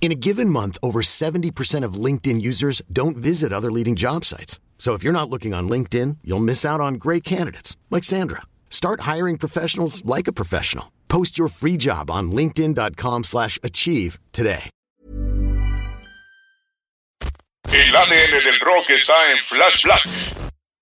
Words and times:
In 0.00 0.10
a 0.10 0.14
given 0.14 0.48
month, 0.48 0.78
over 0.82 1.02
70% 1.02 1.84
of 1.84 2.04
LinkedIn 2.04 2.40
users 2.40 2.80
don't 2.90 3.18
visit 3.18 3.52
other 3.52 3.70
leading 3.70 3.96
job 3.96 4.24
sites. 4.24 4.58
So 4.78 4.94
if 4.94 5.04
you're 5.04 5.12
not 5.12 5.28
looking 5.28 5.52
on 5.52 5.68
LinkedIn, 5.68 6.16
you'll 6.24 6.40
miss 6.40 6.64
out 6.64 6.80
on 6.80 6.94
great 6.94 7.22
candidates 7.22 7.76
like 7.90 8.02
Sandra. 8.02 8.40
Start 8.70 9.02
hiring 9.02 9.36
professionals 9.36 10.02
like 10.06 10.26
a 10.26 10.32
professional. 10.32 10.90
Post 11.08 11.36
your 11.36 11.48
free 11.48 11.76
job 11.76 12.10
on 12.10 12.32
linkedin.com/achieve 12.32 13.24
slash 13.24 13.58
achieve 13.62 14.18
today. 14.32 14.70
El 17.72 17.96
ADN 17.96 18.44
del 18.44 18.58
rock 18.64 18.90
está 18.90 19.14
en 19.30 19.36
Flash 19.36 19.84
Black. 19.84 20.00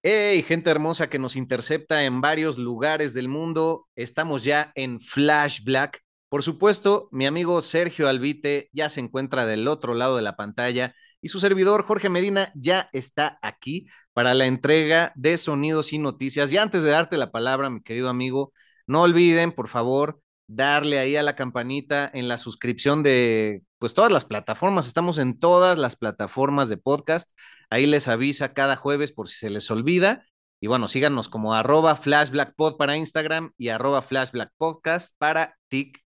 Hey, 0.03 0.43
gente 0.43 0.71
hermosa 0.71 1.11
que 1.11 1.19
nos 1.19 1.37
intercepta 1.37 2.05
en 2.05 2.21
varios 2.21 2.57
lugares 2.57 3.15
del 3.15 3.29
mundo. 3.29 3.89
Estamos 3.97 4.45
ya 4.45 4.73
en 4.75 5.01
Flash 5.01 5.63
Black. 5.65 6.03
Por 6.29 6.43
supuesto, 6.43 7.09
mi 7.11 7.27
amigo 7.27 7.63
Sergio 7.63 8.09
Albite 8.09 8.69
ya 8.73 8.91
se 8.91 9.01
encuentra 9.01 9.47
del 9.47 9.67
otro 9.67 9.95
lado 9.95 10.17
de 10.17 10.23
la 10.23 10.37
pantalla 10.37 10.95
y 11.23 11.29
su 11.29 11.41
servidor 11.41 11.85
Jorge 11.85 12.11
Medina 12.11 12.53
ya 12.55 12.91
está 12.93 13.39
aquí 13.41 13.87
para 14.13 14.35
la 14.35 14.47
entrega 14.47 15.13
de 15.17 15.39
sonidos 15.39 15.93
y 15.95 15.99
noticias. 15.99 16.53
Y 16.53 16.59
antes 16.59 16.83
de 16.83 16.91
darte 16.91 17.17
la 17.17 17.31
palabra, 17.31 17.71
mi 17.71 17.83
querido 17.83 18.11
amigo, 18.11 18.53
no 18.87 19.03
olviden, 19.03 19.53
por 19.53 19.69
favor, 19.69 20.21
darle 20.49 20.99
ahí 20.99 21.17
a 21.17 21.23
la 21.23 21.35
campanita 21.37 22.11
en 22.13 22.29
la 22.29 22.37
suscripción 22.37 23.03
de 23.03 23.63
pues 23.79 23.95
todas 23.95 24.13
las 24.13 24.25
plataformas. 24.27 24.87
Estamos 24.87 25.19
en 25.19 25.39
todas 25.39 25.79
las 25.79 25.97
plataformas 25.97 26.69
de 26.69 26.77
podcast. 26.77 27.31
Ahí 27.71 27.87
les 27.87 28.07
avisa 28.07 28.53
cada 28.53 28.77
jueves 28.77 29.13
por 29.13 29.29
si 29.29 29.37
se 29.37 29.51
les 29.51 29.71
olvida. 29.71 30.27
Y 30.61 30.67
bueno, 30.67 30.89
síganos 30.89 31.29
como 31.29 31.55
arroba 31.55 31.95
flashblackpod 31.97 32.77
para 32.77 32.97
Instagram 32.97 33.53
y 33.57 33.69
arroba 33.69 34.03
flashblackpodcast 34.03 35.17
para 35.19 35.57
TikTok. 35.69 36.08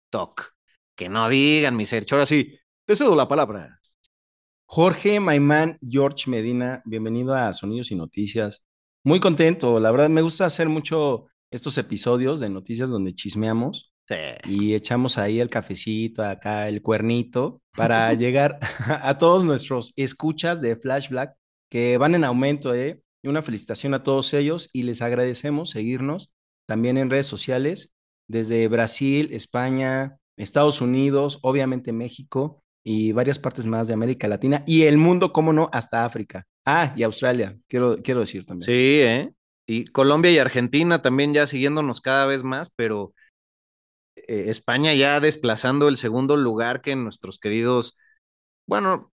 Que 0.96 1.10
no 1.10 1.28
digan, 1.30 1.76
mi 1.76 1.86
Sergio. 1.86 2.16
Ahora 2.16 2.26
sí, 2.26 2.58
te 2.86 2.96
cedo 2.96 3.16
la 3.16 3.28
palabra. 3.28 3.80
Jorge 4.66 5.20
Maimán, 5.20 5.78
George 5.88 6.30
Medina, 6.30 6.82
bienvenido 6.86 7.36
a 7.36 7.52
Sonidos 7.54 7.92
y 7.92 7.96
Noticias. 7.96 8.66
Muy 9.04 9.20
contento, 9.20 9.80
la 9.80 9.92
verdad 9.92 10.10
me 10.10 10.22
gusta 10.22 10.46
hacer 10.46 10.70
mucho 10.70 11.26
estos 11.52 11.78
episodios 11.78 12.40
de 12.40 12.50
noticias 12.50 12.90
donde 12.90 13.14
chismeamos 13.14 13.92
Sí. 14.08 14.16
y 14.48 14.76
echamos 14.76 15.18
ahí 15.18 15.40
el 15.40 15.50
cafecito, 15.50 16.24
acá 16.24 16.68
el 16.70 16.84
cuernito, 16.84 17.62
para 17.76 18.14
llegar 18.14 18.60
a 18.88 19.18
todos 19.18 19.44
nuestros 19.44 19.94
escuchas 19.96 20.62
de 20.62 20.76
Flash 20.76 21.10
Black 21.10 21.36
que 21.72 21.98
van 21.98 22.14
en 22.14 22.24
aumento, 22.24 22.76
¿eh? 22.76 23.02
Y 23.24 23.28
una 23.28 23.42
felicitación 23.42 23.96
a 23.96 24.04
todos 24.04 24.34
ellos 24.36 24.70
y 24.74 24.84
les 24.84 25.02
agradecemos 25.02 25.72
seguirnos 25.72 26.36
también 26.68 26.98
en 27.00 27.10
redes 27.10 27.26
sociales 27.26 27.95
desde 28.28 28.68
Brasil, 28.68 29.30
España, 29.32 30.18
Estados 30.38 30.82
Unidos, 30.82 31.40
obviamente 31.42 31.94
México 31.94 32.64
y 32.84 33.12
varias 33.12 33.40
partes 33.40 33.66
más 33.66 33.88
de 33.88 33.94
América 33.94 34.28
Latina 34.28 34.64
y 34.68 34.84
el 34.84 34.98
mundo, 34.98 35.34
cómo 35.34 35.54
no, 35.54 35.70
hasta 35.74 36.06
África. 36.06 36.46
Ah, 36.66 36.94
y 36.96 37.04
Australia, 37.04 37.58
quiero, 37.68 37.98
quiero 37.98 38.22
decir 38.22 38.46
también. 38.46 38.66
Sí, 38.66 39.02
¿eh? 39.02 39.34
Y 39.68 39.86
Colombia 39.86 40.32
y 40.32 40.38
Argentina 40.38 41.02
también 41.02 41.34
ya 41.34 41.48
siguiéndonos 41.48 42.02
cada 42.02 42.26
vez 42.28 42.44
más, 42.44 42.72
pero 42.76 43.14
eh, 44.16 44.46
España 44.50 44.94
ya 44.94 45.20
desplazando 45.20 45.88
el 45.88 45.98
segundo 45.98 46.38
lugar 46.38 46.82
que 46.82 46.96
nuestros 46.96 47.40
queridos, 47.40 47.98
bueno, 48.68 49.12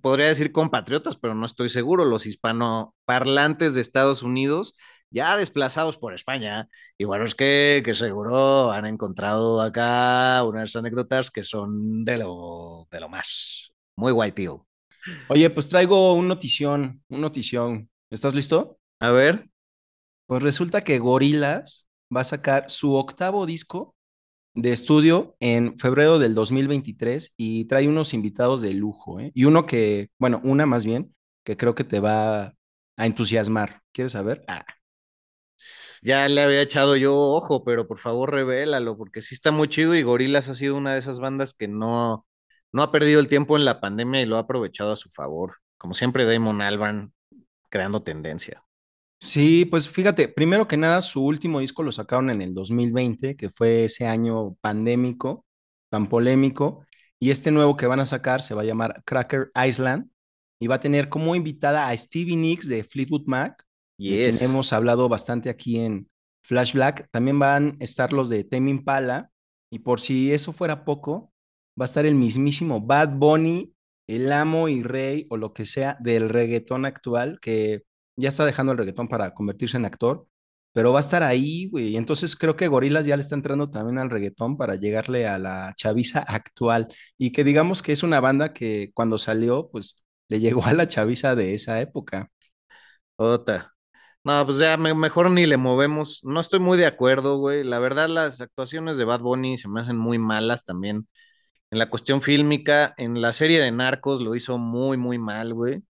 podría 0.00 0.26
decir 0.26 0.52
compatriotas, 0.52 1.16
pero 1.16 1.34
no 1.34 1.46
estoy 1.46 1.68
seguro, 1.68 2.04
los 2.04 2.26
hispanoparlantes 2.26 3.74
de 3.74 3.80
Estados 3.80 4.22
Unidos, 4.22 4.76
ya 5.12 5.36
desplazados 5.36 5.96
por 5.98 6.14
España. 6.14 6.68
Y 6.98 7.04
bueno, 7.04 7.24
es 7.24 7.34
que, 7.34 7.82
que 7.84 7.94
seguro 7.94 8.72
han 8.72 8.86
encontrado 8.86 9.60
acá 9.62 10.42
unas 10.44 10.74
anécdotas 10.76 11.30
que 11.30 11.42
son 11.44 12.04
de 12.04 12.18
lo, 12.18 12.88
de 12.90 13.00
lo 13.00 13.08
más. 13.08 13.72
Muy 13.96 14.12
guay, 14.12 14.32
tío. 14.32 14.66
Oye, 15.28 15.50
pues 15.50 15.68
traigo 15.68 16.14
un 16.14 16.28
notición, 16.28 17.02
un 17.08 17.20
notición. 17.22 17.90
¿Estás 18.10 18.34
listo? 18.34 18.78
A 19.00 19.10
ver, 19.10 19.48
Pues 20.26 20.42
resulta 20.42 20.82
que 20.82 20.98
Gorillaz 20.98 21.86
va 22.14 22.22
a 22.22 22.24
sacar 22.24 22.70
su 22.70 22.94
octavo 22.94 23.46
disco 23.46 23.94
de 24.54 24.72
estudio 24.72 25.36
en 25.40 25.78
febrero 25.78 26.18
del 26.18 26.34
2023 26.34 27.34
y 27.36 27.66
trae 27.66 27.88
unos 27.88 28.14
invitados 28.14 28.62
de 28.62 28.74
lujo, 28.74 29.20
¿eh? 29.20 29.32
Y 29.34 29.44
uno 29.46 29.66
que, 29.66 30.10
bueno, 30.18 30.40
una 30.44 30.66
más 30.66 30.84
bien, 30.84 31.14
que 31.44 31.56
creo 31.56 31.74
que 31.74 31.84
te 31.84 32.00
va 32.00 32.54
a 32.96 33.06
entusiasmar. 33.06 33.82
¿Quieres 33.92 34.12
saber? 34.12 34.44
Ah, 34.46 34.64
ya 36.02 36.28
le 36.28 36.42
había 36.42 36.62
echado 36.62 36.96
yo 36.96 37.14
ojo, 37.16 37.64
pero 37.64 37.86
por 37.86 37.98
favor 37.98 38.30
revélalo, 38.32 38.96
porque 38.96 39.22
sí 39.22 39.34
está 39.34 39.50
muy 39.50 39.68
chido 39.68 39.94
y 39.94 40.02
Gorillaz 40.02 40.48
ha 40.48 40.54
sido 40.54 40.76
una 40.76 40.92
de 40.94 40.98
esas 41.00 41.20
bandas 41.20 41.54
que 41.54 41.68
no, 41.68 42.26
no 42.72 42.82
ha 42.82 42.90
perdido 42.92 43.20
el 43.20 43.28
tiempo 43.28 43.56
en 43.56 43.64
la 43.64 43.80
pandemia 43.80 44.20
y 44.22 44.26
lo 44.26 44.36
ha 44.36 44.40
aprovechado 44.40 44.92
a 44.92 44.96
su 44.96 45.10
favor. 45.10 45.56
Como 45.78 45.94
siempre, 45.94 46.24
Damon 46.24 46.62
Albarn 46.62 47.12
creando 47.70 48.02
tendencia. 48.02 48.64
Sí, 49.20 49.64
pues 49.64 49.88
fíjate, 49.88 50.28
primero 50.28 50.66
que 50.66 50.76
nada, 50.76 51.00
su 51.00 51.24
último 51.24 51.60
disco 51.60 51.82
lo 51.84 51.92
sacaron 51.92 52.28
en 52.30 52.42
el 52.42 52.54
2020, 52.54 53.36
que 53.36 53.50
fue 53.50 53.84
ese 53.84 54.06
año 54.06 54.54
pandémico, 54.60 55.46
tan 55.88 56.08
polémico, 56.08 56.84
y 57.20 57.30
este 57.30 57.52
nuevo 57.52 57.76
que 57.76 57.86
van 57.86 58.00
a 58.00 58.06
sacar 58.06 58.42
se 58.42 58.54
va 58.54 58.62
a 58.62 58.64
llamar 58.64 59.02
Cracker 59.06 59.52
Island 59.54 60.10
y 60.58 60.66
va 60.66 60.76
a 60.76 60.80
tener 60.80 61.08
como 61.08 61.36
invitada 61.36 61.88
a 61.88 61.96
Stevie 61.96 62.36
Nicks 62.36 62.66
de 62.68 62.82
Fleetwood 62.82 63.26
Mac, 63.26 63.64
de 64.10 64.32
Yes. 64.32 64.42
hemos 64.42 64.72
hablado 64.72 65.08
bastante 65.08 65.50
aquí 65.50 65.78
en 65.78 66.08
Flash 66.42 66.74
Black. 66.74 67.08
También 67.10 67.38
van 67.38 67.76
a 67.80 67.84
estar 67.84 68.12
los 68.12 68.28
de 68.28 68.44
Tame 68.44 68.70
Impala, 68.70 69.30
y 69.70 69.80
por 69.80 70.00
si 70.00 70.32
eso 70.32 70.52
fuera 70.52 70.84
poco, 70.84 71.32
va 71.80 71.84
a 71.84 71.86
estar 71.86 72.04
el 72.06 72.14
mismísimo 72.14 72.80
Bad 72.80 73.10
Bunny, 73.16 73.74
el 74.06 74.30
amo 74.32 74.68
y 74.68 74.82
rey 74.82 75.26
o 75.30 75.36
lo 75.36 75.54
que 75.54 75.64
sea 75.64 75.96
del 76.00 76.28
reggaetón 76.28 76.84
actual, 76.84 77.38
que 77.40 77.82
ya 78.16 78.28
está 78.28 78.44
dejando 78.44 78.72
el 78.72 78.78
reggaetón 78.78 79.08
para 79.08 79.32
convertirse 79.32 79.78
en 79.78 79.86
actor, 79.86 80.26
pero 80.72 80.92
va 80.92 80.98
a 80.98 81.00
estar 81.00 81.22
ahí, 81.22 81.68
güey. 81.70 81.96
Entonces 81.96 82.36
creo 82.36 82.56
que 82.56 82.68
Gorillaz 82.68 83.06
ya 83.06 83.16
le 83.16 83.22
está 83.22 83.34
entrando 83.34 83.70
también 83.70 83.98
al 83.98 84.10
reggaetón 84.10 84.56
para 84.56 84.74
llegarle 84.76 85.26
a 85.26 85.38
la 85.38 85.74
chaviza 85.76 86.20
actual 86.20 86.88
y 87.18 87.32
que 87.32 87.44
digamos 87.44 87.82
que 87.82 87.92
es 87.92 88.02
una 88.02 88.20
banda 88.20 88.52
que 88.52 88.90
cuando 88.94 89.18
salió, 89.18 89.70
pues 89.70 89.96
le 90.28 90.40
llegó 90.40 90.64
a 90.64 90.74
la 90.74 90.86
chaviza 90.86 91.34
de 91.34 91.54
esa 91.54 91.80
época. 91.80 92.30
Ota. 93.16 93.72
No, 94.24 94.44
pues 94.46 94.58
ya 94.58 94.76
me- 94.76 94.94
mejor 94.94 95.30
ni 95.30 95.46
le 95.46 95.56
movemos. 95.56 96.20
No 96.24 96.38
estoy 96.40 96.60
muy 96.60 96.78
de 96.78 96.86
acuerdo, 96.86 97.38
güey. 97.38 97.64
La 97.64 97.78
verdad, 97.80 98.08
las 98.08 98.40
actuaciones 98.40 98.96
de 98.96 99.04
Bad 99.04 99.20
Bunny 99.20 99.58
se 99.58 99.68
me 99.68 99.80
hacen 99.80 99.96
muy 99.98 100.18
malas 100.18 100.64
también. 100.64 101.08
En 101.70 101.78
la 101.78 101.90
cuestión 101.90 102.22
fílmica, 102.22 102.94
en 102.98 103.22
la 103.22 103.32
serie 103.32 103.60
de 103.60 103.72
Narcos 103.72 104.20
lo 104.22 104.34
hizo 104.36 104.58
muy, 104.58 104.96
muy 104.98 105.18
mal, 105.18 105.54
güey. 105.54 105.82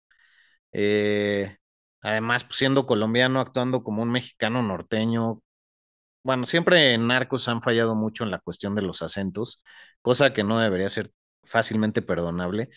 Eh, 0.74 1.58
además, 2.02 2.44
pues, 2.46 2.58
siendo 2.58 2.86
colombiano, 2.88 3.40
actuando 3.42 3.84
como 3.84 4.04
un 4.04 4.12
mexicano 4.12 4.64
norteño. 4.64 5.42
Bueno, 6.24 6.46
siempre 6.46 6.94
en 6.94 7.08
Narcos 7.08 7.48
han 7.48 7.62
fallado 7.64 7.96
mucho 7.96 8.24
en 8.24 8.32
la 8.32 8.40
cuestión 8.40 8.76
de 8.76 8.84
los 8.84 9.02
acentos, 9.02 9.64
cosa 10.02 10.34
que 10.34 10.44
no 10.44 10.60
debería 10.60 10.90
ser 10.90 11.12
fácilmente 11.44 12.02
perdonable. 12.04 12.70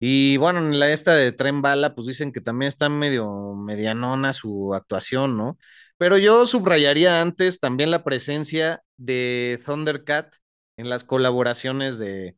Y 0.00 0.38
bueno, 0.38 0.60
en 0.60 0.78
la 0.80 0.90
esta 0.92 1.14
de 1.14 1.32
Tren 1.32 1.62
Bala, 1.62 1.94
pues 1.94 2.06
dicen 2.06 2.32
que 2.32 2.40
también 2.40 2.68
está 2.68 2.88
medio 2.88 3.54
medianona 3.54 4.32
su 4.32 4.74
actuación, 4.74 5.36
¿no? 5.36 5.58
Pero 5.98 6.16
yo 6.18 6.46
subrayaría 6.46 7.20
antes 7.20 7.60
también 7.60 7.90
la 7.90 8.02
presencia 8.04 8.82
de 8.96 9.60
Thundercat 9.64 10.34
en 10.78 10.88
las 10.88 11.04
colaboraciones 11.04 11.98
de, 11.98 12.36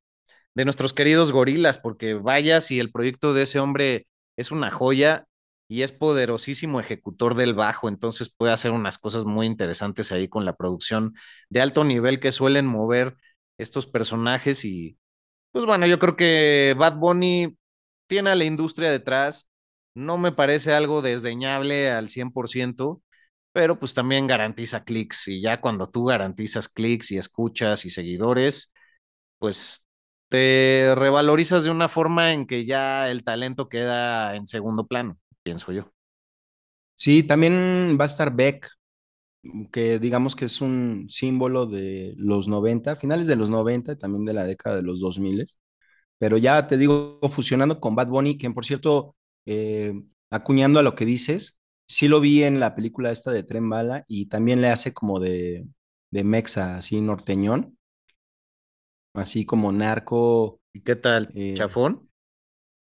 de 0.55 0.65
nuestros 0.65 0.93
queridos 0.95 1.33
gorilas, 1.33 1.79
porque 1.79 2.15
vaya 2.15 2.61
si 2.61 2.81
el 2.81 2.93
proyecto 2.93 3.35
de 3.35 3.43
ese 3.45 3.61
hombre 3.61 4.07
es 4.37 4.51
una 4.51 4.71
joya 4.71 5.27
y 5.69 5.83
es 5.83 5.93
poderosísimo 5.93 6.81
ejecutor 6.81 7.35
del 7.35 7.55
bajo, 7.55 7.89
entonces 7.89 8.35
puede 8.35 8.53
hacer 8.53 8.73
unas 8.73 8.99
cosas 8.99 9.25
muy 9.25 9.47
interesantes 9.47 10.13
ahí 10.13 10.29
con 10.29 10.45
la 10.45 10.57
producción 10.57 11.15
de 11.49 11.63
alto 11.63 11.85
nivel 11.85 12.21
que 12.21 12.33
suelen 12.33 12.67
mover 12.67 13.17
estos 13.59 13.87
personajes 13.87 14.65
y 14.65 14.99
pues 15.53 15.65
bueno, 15.67 15.87
yo 15.87 15.99
creo 15.99 16.17
que 16.17 16.75
Bad 16.79 16.97
Bunny 16.99 17.57
tiene 18.07 18.31
a 18.31 18.35
la 18.37 18.45
industria 18.45 18.91
detrás, 18.91 19.49
no 19.95 20.19
me 20.19 20.33
parece 20.33 20.73
algo 20.75 21.03
desdeñable 21.03 21.91
al 21.91 22.09
100%, 22.09 23.03
pero 23.53 23.79
pues 23.79 23.95
también 23.95 24.27
garantiza 24.27 24.85
clics 24.85 25.29
y 25.29 25.43
ya 25.43 25.61
cuando 25.61 25.91
tú 25.91 26.05
garantizas 26.07 26.69
clics 26.69 27.11
y 27.13 27.19
escuchas 27.19 27.85
y 27.85 27.91
seguidores, 27.91 28.73
pues 29.39 29.85
te 30.29 30.95
revalorizas 30.97 31.65
de 31.65 31.71
una 31.71 31.89
forma 31.89 32.33
en 32.35 32.47
que 32.47 32.67
ya 32.67 33.11
el 33.11 33.25
talento 33.25 33.69
queda 33.71 34.37
en 34.37 34.47
segundo 34.47 34.87
plano, 34.87 35.19
pienso 35.45 35.73
yo. 35.73 35.93
Sí, 36.95 37.23
también 37.23 37.97
va 38.01 38.05
a 38.05 38.07
estar 38.07 38.35
Beck, 38.35 38.69
que 39.73 39.99
digamos 39.99 40.37
que 40.37 40.45
es 40.47 40.61
un 40.61 41.07
símbolo 41.09 41.67
de 41.67 42.15
los 42.17 42.49
90, 42.49 42.97
finales 42.97 43.27
de 43.27 43.37
los 43.37 43.51
90, 43.51 43.97
también 43.97 44.25
de 44.25 44.35
la 44.35 44.45
década 44.45 44.77
de 44.77 44.83
los 44.83 45.01
2000. 45.01 45.45
Pero 46.19 46.39
ya 46.39 46.67
te 46.69 46.77
digo, 46.79 47.21
fusionando 47.31 47.81
con 47.81 47.95
Bad 47.97 48.09
Bunny, 48.09 48.39
quien 48.39 48.55
por 48.55 48.65
cierto, 48.65 49.17
eh, 49.47 49.93
acuñando 50.31 50.79
a 50.81 50.83
lo 50.83 50.95
que 50.95 51.05
dices, 51.05 51.61
sí 51.89 52.09
lo 52.09 52.21
vi 52.21 52.45
en 52.45 52.61
la 52.61 52.75
película 52.75 53.11
esta 53.11 53.33
de 53.33 53.43
Tren 53.43 53.69
Bala 53.69 54.05
y 54.09 54.27
también 54.27 54.61
le 54.61 54.69
hace 54.69 54.93
como 54.95 55.19
de, 55.21 55.67
de 56.11 56.25
mexa, 56.25 56.77
así 56.79 57.01
norteñón, 57.01 57.77
así 59.15 59.45
como 59.47 59.73
narco. 59.73 60.61
¿Y 60.73 60.81
qué 60.83 60.97
tal? 60.97 61.29
Eh, 61.35 61.55
¿Chafón? 61.55 62.09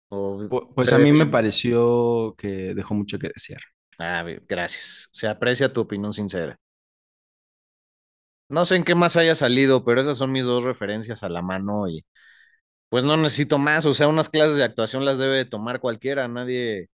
¿O 0.09 0.47
pues 0.73 0.93
a 0.93 0.97
mí 0.99 1.11
me 1.11 1.25
pareció 1.25 2.35
que 2.37 2.73
dejó 2.73 2.93
mucho 2.95 3.19
que 3.19 3.27
desear. 3.29 3.61
Ah, 3.99 4.23
gracias. 4.47 5.07
Se 5.11 5.27
aprecia 5.27 5.71
tu 5.73 5.81
opinión 5.81 6.11
sincera. 6.13 6.59
No 8.49 8.65
sé 8.65 8.75
en 8.77 8.83
qué 8.85 8.95
más 8.95 9.17
haya 9.17 9.35
salido, 9.35 9.83
pero 9.83 9.99
esas 10.01 10.17
son 10.17 10.31
mis 10.31 10.45
dos 10.45 10.63
referencias 10.63 11.21
a 11.23 11.29
la 11.29 11.41
mano 11.41 11.89
y 11.89 12.05
pues 12.89 13.03
no 13.03 13.17
necesito 13.17 13.59
más. 13.59 13.85
O 13.85 13.93
sea, 13.93 14.07
unas 14.09 14.29
clases 14.29 14.57
de 14.57 14.63
actuación 14.65 15.05
las 15.05 15.17
debe 15.19 15.45
tomar 15.45 15.79
cualquiera. 15.81 16.27
Nadie, 16.29 16.89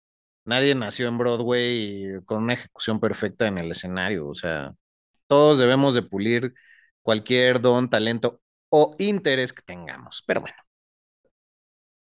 nadie 0.44 0.74
nació 0.76 1.08
en 1.08 1.18
Broadway 1.18 2.20
con 2.26 2.44
una 2.44 2.54
ejecución 2.54 3.00
perfecta 3.00 3.46
en 3.48 3.58
el 3.58 3.70
escenario. 3.72 4.28
O 4.28 4.34
sea, 4.34 4.74
todos 5.28 5.58
debemos 5.58 5.94
de 5.94 6.02
pulir 6.02 6.54
cualquier 7.02 7.60
don, 7.62 7.90
talento 7.90 8.42
o 8.70 8.96
interés 8.98 9.52
que 9.52 9.62
tengamos. 9.62 10.24
Pero 10.26 10.42
bueno. 10.42 10.56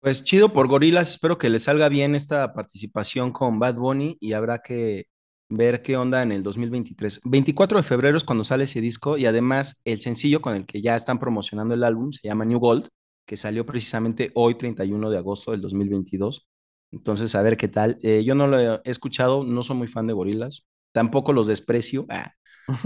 Pues 0.00 0.24
chido 0.24 0.54
por 0.54 0.66
Gorilas, 0.66 1.10
espero 1.10 1.36
que 1.36 1.50
les 1.50 1.64
salga 1.64 1.90
bien 1.90 2.14
esta 2.14 2.54
participación 2.54 3.32
con 3.32 3.58
Bad 3.58 3.74
Bunny 3.74 4.16
y 4.18 4.32
habrá 4.32 4.60
que 4.60 5.08
ver 5.50 5.82
qué 5.82 5.98
onda 5.98 6.22
en 6.22 6.32
el 6.32 6.42
2023. 6.42 7.20
24 7.24 7.78
de 7.78 7.82
febrero 7.82 8.16
es 8.16 8.24
cuando 8.24 8.42
sale 8.42 8.64
ese 8.64 8.80
disco 8.80 9.18
y 9.18 9.26
además 9.26 9.82
el 9.84 10.00
sencillo 10.00 10.40
con 10.40 10.56
el 10.56 10.64
que 10.64 10.80
ya 10.80 10.96
están 10.96 11.18
promocionando 11.18 11.74
el 11.74 11.84
álbum 11.84 12.12
se 12.12 12.26
llama 12.26 12.46
New 12.46 12.58
Gold, 12.58 12.88
que 13.26 13.36
salió 13.36 13.66
precisamente 13.66 14.30
hoy 14.34 14.56
31 14.56 15.10
de 15.10 15.18
agosto 15.18 15.50
del 15.50 15.60
2022. 15.60 16.48
Entonces, 16.92 17.34
a 17.34 17.42
ver 17.42 17.58
qué 17.58 17.68
tal. 17.68 17.98
Eh, 18.02 18.24
yo 18.24 18.34
no 18.34 18.46
lo 18.46 18.58
he 18.58 18.80
escuchado, 18.84 19.44
no 19.44 19.62
soy 19.62 19.76
muy 19.76 19.86
fan 19.86 20.06
de 20.06 20.14
Gorilas, 20.14 20.66
tampoco 20.92 21.34
los 21.34 21.46
desprecio, 21.46 22.06
ah, 22.08 22.32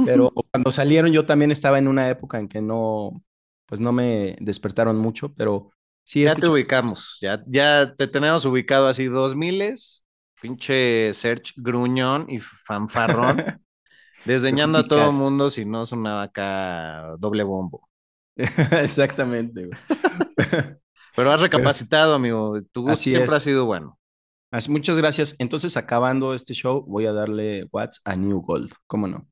pero 0.05 0.33
cuando 0.51 0.73
salieron 0.73 1.13
yo 1.13 1.27
también 1.27 1.53
estaba 1.53 1.79
en 1.79 1.87
una 1.87 2.09
época 2.09 2.41
en 2.41 2.49
que 2.49 2.61
no, 2.61 3.23
pues 3.67 3.81
no 3.81 3.93
me 3.93 4.37
despertaron 4.41 4.99
mucho, 4.99 5.33
pero 5.35 5.71
Sí, 6.05 6.23
ya 6.23 6.35
te 6.35 6.47
ubicamos, 6.49 7.19
ya, 7.21 7.43
ya 7.47 7.95
te 7.97 8.07
tenemos 8.07 8.45
ubicado 8.45 8.89
así 8.89 9.07
dos 9.07 9.35
miles, 9.35 10.05
pinche 10.41 11.13
search 11.15 11.55
gruñón 11.57 12.27
y 12.29 12.41
fanfarrón, 12.41 13.43
desdeñando 14.27 14.79
a 14.79 14.87
todo 14.87 15.07
el 15.07 15.17
mundo 15.17 15.49
si 15.51 15.65
no 15.65 15.87
sonaba 15.87 16.25
acá 16.25 17.17
doble 17.19 17.43
bombo. 17.43 17.89
Exactamente. 18.37 19.71
Pero 21.17 21.31
has 21.31 21.41
recapacitado, 21.41 22.15
amigo. 22.15 22.59
Tu 22.73 22.83
gusto 22.83 22.97
siempre 22.97 23.37
ha 23.37 23.41
sido 23.41 23.65
bueno. 23.65 23.99
Así, 24.51 24.71
muchas 24.71 24.97
gracias. 24.97 25.37
Entonces, 25.39 25.77
acabando 25.77 26.35
este 26.35 26.55
show, 26.55 26.85
voy 26.87 27.07
a 27.07 27.13
darle 27.13 27.67
What's 27.73 28.01
a 28.05 28.17
New 28.17 28.41
Gold. 28.41 28.73
¿Cómo 28.87 29.07
no? 29.07 29.27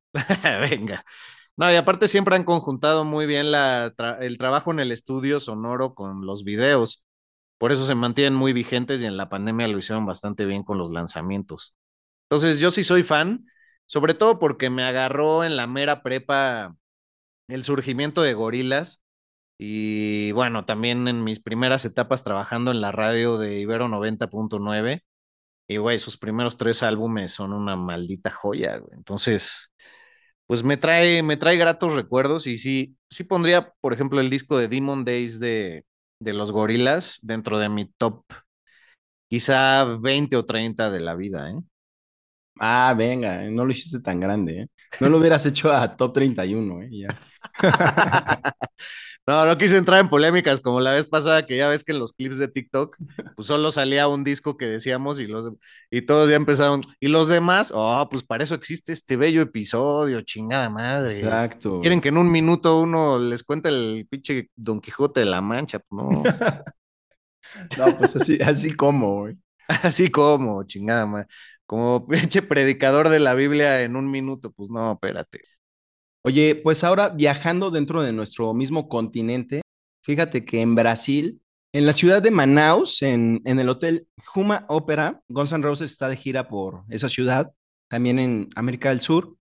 Venga. 0.69 1.03
No, 1.55 1.71
y 1.71 1.75
aparte 1.75 2.07
siempre 2.07 2.35
han 2.35 2.45
conjuntado 2.45 3.05
muy 3.05 3.25
bien 3.27 3.51
la 3.51 3.93
el 4.21 4.37
trabajo 4.39 4.71
en 4.71 4.79
el 4.79 4.91
estudio 4.91 5.39
sonoro 5.39 5.93
con 5.93 6.25
los 6.25 6.43
videos. 6.43 7.05
Por 7.59 7.71
eso 7.71 7.85
se 7.85 7.95
mantienen 7.95 8.33
muy 8.35 8.53
vigentes 8.53 9.01
y 9.01 9.05
en 9.05 9.17
la 9.17 9.29
pandemia 9.29 9.67
lo 9.67 9.77
hicieron 9.77 10.05
bastante 10.05 10.45
bien 10.45 10.63
con 10.63 10.77
los 10.77 10.91
lanzamientos. 10.91 11.75
Entonces, 12.29 12.59
yo 12.59 12.71
sí 12.71 12.83
soy 12.83 13.03
fan, 13.03 13.45
sobre 13.85 14.13
todo 14.15 14.39
porque 14.39 14.69
me 14.69 14.83
agarró 14.83 15.43
en 15.43 15.55
la 15.57 15.67
mera 15.67 16.03
prepa 16.03 16.75
el 17.47 17.63
surgimiento 17.63 18.21
de 18.21 18.33
gorilas. 18.33 19.01
Y 19.57 20.31
bueno, 20.33 20.65
también 20.65 21.07
en 21.07 21.23
mis 21.23 21.39
primeras 21.41 21.85
etapas 21.85 22.23
trabajando 22.23 22.71
en 22.71 22.81
la 22.81 22.91
radio 22.91 23.37
de 23.37 23.59
Ibero 23.59 23.87
90.9. 23.89 25.03
Y 25.67 25.77
güey, 25.77 25.99
sus 25.99 26.17
primeros 26.17 26.57
tres 26.57 26.83
álbumes 26.83 27.31
son 27.33 27.53
una 27.53 27.75
maldita 27.77 28.31
joya, 28.31 28.77
güey. 28.77 28.93
Entonces, 28.97 29.71
pues 30.47 30.63
me 30.63 30.77
trae, 30.77 31.23
me 31.23 31.37
trae 31.37 31.57
gratos 31.57 31.95
recuerdos 31.95 32.47
y 32.47 32.57
sí, 32.57 32.97
sí 33.09 33.23
pondría, 33.23 33.73
por 33.81 33.93
ejemplo, 33.93 34.19
el 34.21 34.29
disco 34.29 34.57
de 34.57 34.67
Demon 34.67 35.05
Days 35.05 35.39
de, 35.39 35.85
de 36.19 36.33
los 36.33 36.51
gorilas 36.51 37.19
dentro 37.21 37.59
de 37.59 37.69
mi 37.69 37.85
top, 37.85 38.23
quizá 39.29 39.83
20 39.99 40.35
o 40.37 40.45
30 40.45 40.89
de 40.91 40.99
la 40.99 41.15
vida, 41.15 41.49
¿eh? 41.51 41.55
Ah, 42.59 42.93
venga, 42.97 43.39
no 43.49 43.65
lo 43.65 43.71
hiciste 43.71 43.99
tan 43.99 44.19
grande, 44.19 44.61
¿eh? 44.61 44.67
No 44.99 45.09
lo 45.09 45.17
hubieras 45.17 45.45
hecho 45.45 45.71
a 45.71 45.95
top 45.97 46.13
31, 46.13 46.83
¿eh? 46.83 46.89
Ya. 46.91 47.07
No, 49.25 49.45
no 49.45 49.57
quise 49.57 49.77
entrar 49.77 50.01
en 50.01 50.09
polémicas 50.09 50.59
como 50.59 50.81
la 50.81 50.91
vez 50.91 51.07
pasada, 51.07 51.45
que 51.45 51.55
ya 51.55 51.69
ves 51.69 51.85
que 51.85 51.93
en 51.93 51.99
los 51.99 52.11
clips 52.11 52.37
de 52.39 52.49
TikTok, 52.49 52.97
pues 53.37 53.47
solo 53.47 53.71
salía 53.71 54.07
un 54.09 54.25
disco 54.25 54.57
que 54.57 54.65
decíamos 54.65 55.17
y, 55.19 55.27
los, 55.27 55.51
y 55.89 56.01
todos 56.01 56.29
ya 56.29 56.35
empezaron. 56.35 56.83
Y 56.99 57.07
los 57.07 57.29
demás, 57.29 57.71
oh, 57.73 58.05
pues 58.09 58.23
para 58.23 58.43
eso 58.43 58.53
existe 58.55 58.91
este 58.91 59.15
bello 59.15 59.41
episodio, 59.41 60.21
chingada 60.21 60.69
madre. 60.69 61.19
Exacto. 61.19 61.79
Quieren 61.79 62.01
que 62.01 62.09
en 62.09 62.17
un 62.17 62.29
minuto 62.29 62.81
uno 62.81 63.17
les 63.17 63.43
cuente 63.43 63.69
el 63.69 64.05
pinche 64.09 64.49
Don 64.55 64.81
Quijote 64.81 65.21
de 65.21 65.25
la 65.27 65.41
Mancha, 65.41 65.79
pues 65.79 66.03
no. 66.03 66.23
no, 67.77 67.97
pues 67.97 68.15
así, 68.17 68.39
así 68.41 68.73
como, 68.75 69.21
güey. 69.21 69.35
Así 69.83 70.11
como, 70.11 70.63
chingada 70.65 71.05
madre. 71.05 71.27
Como 71.65 72.05
pinche 72.07 72.41
predicador 72.41 73.07
de 73.07 73.19
la 73.19 73.33
Biblia 73.33 73.81
en 73.81 73.95
un 73.95 74.11
minuto, 74.11 74.51
pues 74.51 74.69
no, 74.69 74.93
espérate. 74.93 75.41
Oye, 76.25 76.55
pues 76.55 76.85
ahora 76.85 77.09
viajando 77.09 77.69
dentro 77.69 78.01
de 78.01 78.13
nuestro 78.13 78.53
mismo 78.53 78.87
continente, 78.87 79.61
fíjate 80.05 80.45
que 80.45 80.61
en 80.61 80.73
Brasil, 80.73 81.41
en 81.73 81.85
la 81.85 81.91
ciudad 81.91 82.21
de 82.21 82.31
Manaus, 82.31 83.01
en, 83.01 83.41
el 83.43 83.67
hotel 83.67 84.07
Juma 84.25 84.65
Opera, 84.69 85.21
Guns 85.27 85.51
N' 85.51 85.63
Roses 85.63 85.91
está 85.91 86.07
de 86.07 86.15
gira 86.15 86.47
por 86.47 86.85
esa 86.89 87.09
ciudad, 87.09 87.51
también 87.89 88.19
en 88.19 88.49
América 88.55 88.89
del 88.89 89.01
Sur. 89.01 89.35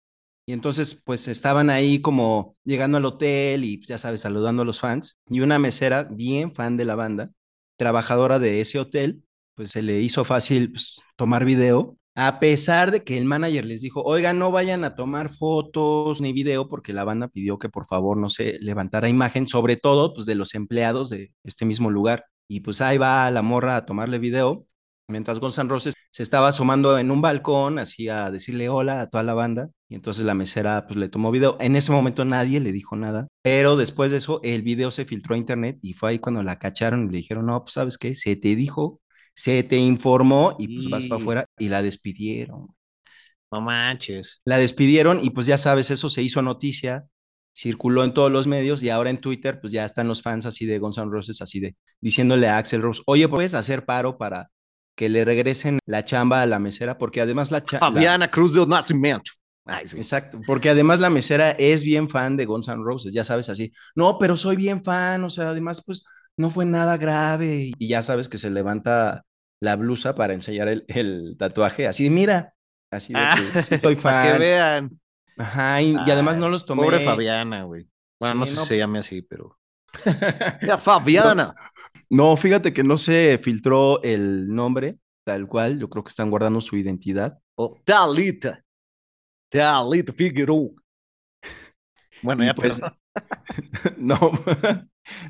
Y 0.44 0.52
entonces, 0.52 0.96
pues 0.96 1.28
estaban 1.28 1.70
ahí 1.70 2.00
como 2.00 2.56
llegando 2.64 2.98
al 2.98 3.04
hotel 3.04 3.62
y, 3.62 3.80
ya 3.80 3.96
sabes, 3.96 4.22
saludando 4.22 4.62
a 4.62 4.64
los 4.64 4.80
fans. 4.80 5.20
Y 5.28 5.38
una 5.38 5.60
mesera, 5.60 6.08
bien 6.10 6.52
fan 6.52 6.76
de 6.76 6.84
la 6.84 6.96
banda, 6.96 7.30
trabajadora 7.78 8.40
de 8.40 8.60
ese 8.60 8.80
hotel, 8.80 9.22
pues 9.54 9.70
se 9.70 9.82
le 9.82 10.00
hizo 10.00 10.24
fácil 10.24 10.72
pues, 10.72 10.96
tomar 11.14 11.44
video 11.44 11.96
a 12.14 12.40
pesar 12.40 12.90
de 12.90 13.04
que 13.04 13.16
el 13.18 13.24
manager 13.24 13.64
les 13.64 13.80
dijo, 13.80 14.02
oigan, 14.02 14.38
no 14.38 14.50
vayan 14.50 14.84
a 14.84 14.94
tomar 14.94 15.30
fotos 15.30 16.20
ni 16.20 16.32
video 16.32 16.68
porque 16.68 16.92
la 16.92 17.04
banda 17.04 17.28
pidió 17.28 17.58
que 17.58 17.68
por 17.68 17.86
favor 17.86 18.16
no 18.18 18.28
se 18.28 18.58
levantara 18.60 19.08
imagen, 19.08 19.48
sobre 19.48 19.76
todo 19.76 20.14
pues 20.14 20.26
de 20.26 20.34
los 20.34 20.54
empleados 20.54 21.10
de 21.10 21.32
este 21.44 21.64
mismo 21.64 21.90
lugar. 21.90 22.26
Y 22.48 22.60
pues 22.60 22.80
ahí 22.80 22.98
va 22.98 23.30
la 23.30 23.42
morra 23.42 23.76
a 23.76 23.86
tomarle 23.86 24.18
video, 24.18 24.66
mientras 25.08 25.38
Gonzalo 25.38 25.70
Roses 25.70 25.94
se 26.10 26.22
estaba 26.22 26.48
asomando 26.48 26.98
en 26.98 27.10
un 27.10 27.22
balcón, 27.22 27.78
así 27.78 28.08
a 28.08 28.30
decirle 28.30 28.68
hola 28.68 29.00
a 29.00 29.08
toda 29.10 29.24
la 29.24 29.34
banda. 29.34 29.70
Y 29.88 29.94
entonces 29.94 30.24
la 30.24 30.34
mesera 30.34 30.86
pues 30.86 30.98
le 30.98 31.08
tomó 31.08 31.30
video. 31.30 31.56
En 31.60 31.76
ese 31.76 31.92
momento 31.92 32.24
nadie 32.24 32.60
le 32.60 32.72
dijo 32.72 32.96
nada, 32.96 33.28
pero 33.42 33.76
después 33.76 34.10
de 34.10 34.18
eso 34.18 34.40
el 34.42 34.62
video 34.62 34.90
se 34.90 35.04
filtró 35.04 35.34
a 35.34 35.38
internet 35.38 35.78
y 35.82 35.94
fue 35.94 36.10
ahí 36.10 36.18
cuando 36.18 36.42
la 36.42 36.58
cacharon 36.58 37.04
y 37.08 37.10
le 37.10 37.18
dijeron, 37.18 37.46
no, 37.46 37.62
pues 37.62 37.74
sabes 37.74 37.98
qué, 37.98 38.14
se 38.14 38.36
te 38.36 38.54
dijo 38.56 39.00
se 39.34 39.62
te 39.62 39.76
informó 39.76 40.56
y 40.58 40.74
pues 40.74 40.90
vas 40.90 41.06
para 41.06 41.20
afuera 41.20 41.46
y 41.58 41.68
la 41.68 41.82
despidieron. 41.82 42.68
No 43.50 43.60
manches. 43.60 44.40
La 44.44 44.58
despidieron 44.58 45.20
y 45.22 45.30
pues 45.30 45.46
ya 45.46 45.58
sabes, 45.58 45.90
eso 45.90 46.08
se 46.08 46.22
hizo 46.22 46.40
noticia, 46.42 47.06
circuló 47.54 48.02
en 48.04 48.14
todos 48.14 48.32
los 48.32 48.46
medios 48.46 48.82
y 48.82 48.88
ahora 48.88 49.10
en 49.10 49.18
Twitter 49.18 49.60
pues 49.60 49.72
ya 49.72 49.84
están 49.84 50.08
los 50.08 50.22
fans 50.22 50.46
así 50.46 50.64
de 50.64 50.78
Gonzalo 50.78 51.10
Roses, 51.10 51.42
así 51.42 51.60
de 51.60 51.76
diciéndole 52.00 52.48
a 52.48 52.58
Axel 52.58 52.82
Rose, 52.82 53.02
oye, 53.06 53.28
¿puedes 53.28 53.54
hacer 53.54 53.84
paro 53.84 54.16
para 54.16 54.50
que 54.94 55.08
le 55.08 55.24
regresen 55.24 55.78
la 55.86 56.04
chamba 56.04 56.42
a 56.42 56.46
la 56.46 56.58
mesera? 56.58 56.98
Porque 56.98 57.20
además 57.20 57.50
la 57.50 57.62
chamba... 57.62 57.92
Fabiana 57.92 58.30
Cruz 58.30 58.54
de 58.54 58.66
Nacimiento. 58.66 59.32
Exacto, 59.66 60.40
porque 60.44 60.70
además 60.70 60.98
la 60.98 61.08
mesera 61.08 61.52
es 61.52 61.84
bien 61.84 62.08
fan 62.08 62.36
de 62.36 62.46
Guns 62.46 62.68
N' 62.68 62.82
Roses, 62.82 63.12
ya 63.12 63.24
sabes 63.24 63.48
así. 63.48 63.72
No, 63.94 64.18
pero 64.18 64.36
soy 64.36 64.56
bien 64.56 64.82
fan, 64.82 65.22
o 65.22 65.30
sea, 65.30 65.50
además 65.50 65.82
pues 65.86 66.04
no 66.42 66.50
fue 66.50 66.66
nada 66.66 66.98
grave. 66.98 67.72
Y 67.78 67.88
ya 67.88 68.02
sabes 68.02 68.28
que 68.28 68.36
se 68.36 68.50
levanta 68.50 69.24
la 69.60 69.76
blusa 69.76 70.16
para 70.16 70.34
enseñar 70.34 70.68
el, 70.68 71.36
tatuaje. 71.38 71.86
Así, 71.86 72.10
mira, 72.10 72.54
así 72.90 73.14
de 73.14 73.20
que 73.68 73.78
soy 73.78 73.94
fan. 73.94 74.12
Para 74.12 74.32
que 74.32 74.38
vean. 74.38 75.00
Ajá, 75.38 75.80
y, 75.80 75.96
además 75.96 76.36
no 76.36 76.48
los 76.48 76.66
tomé. 76.66 76.82
Pobre 76.82 77.04
Fabiana, 77.04 77.62
güey. 77.62 77.88
Bueno, 78.20 78.34
no 78.34 78.46
sé 78.46 78.56
si 78.56 78.66
se 78.66 78.76
llame 78.76 78.98
así, 78.98 79.22
pero. 79.22 79.56
ya, 80.66 80.76
Fabiana. 80.78 81.54
No, 82.10 82.36
fíjate 82.36 82.72
que 82.72 82.82
no 82.82 82.98
se 82.98 83.38
filtró 83.42 84.02
el 84.02 84.52
nombre 84.52 84.98
tal 85.24 85.46
cual. 85.46 85.78
Yo 85.78 85.88
creo 85.88 86.02
que 86.02 86.10
están 86.10 86.28
guardando 86.28 86.60
su 86.60 86.76
identidad. 86.76 87.38
O 87.54 87.80
Talita. 87.84 88.62
Talita 89.48 90.12
Figueroa. 90.12 90.70
Bueno, 92.20 92.44
ya 92.44 92.54
pues. 92.54 92.80
no. 93.96 94.18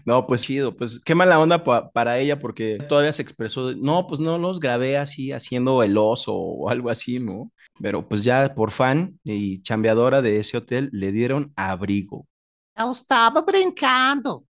No, 0.05 0.27
pues 0.27 0.43
chido, 0.43 0.77
pues 0.77 1.01
qué 1.05 1.15
mala 1.15 1.39
onda 1.41 1.65
para 1.93 2.19
ella 2.19 2.39
porque 2.39 2.79
todavía 2.89 3.13
se 3.13 3.23
expresó, 3.23 3.75
no, 3.75 4.07
pues 4.07 4.21
no 4.21 4.39
los 4.39 4.61
grabé 4.61 4.97
así 4.99 5.33
haciendo 5.33 5.83
el 5.83 5.97
oso 5.97 6.35
o 6.35 6.69
algo 6.71 6.91
así, 6.91 7.19
¿no? 7.19 7.51
Pero 7.81 8.07
pues 8.09 8.25
ya 8.25 8.55
por 8.55 8.71
fan 8.71 9.19
y 9.25 9.63
chambeadora 9.63 10.23
de 10.23 10.39
ese 10.39 10.57
hotel 10.59 10.91
le 10.93 11.13
dieron 11.13 11.53
abrigo. 11.57 12.27
No 12.77 12.93
estaba 12.93 13.41
brincando. 13.43 14.45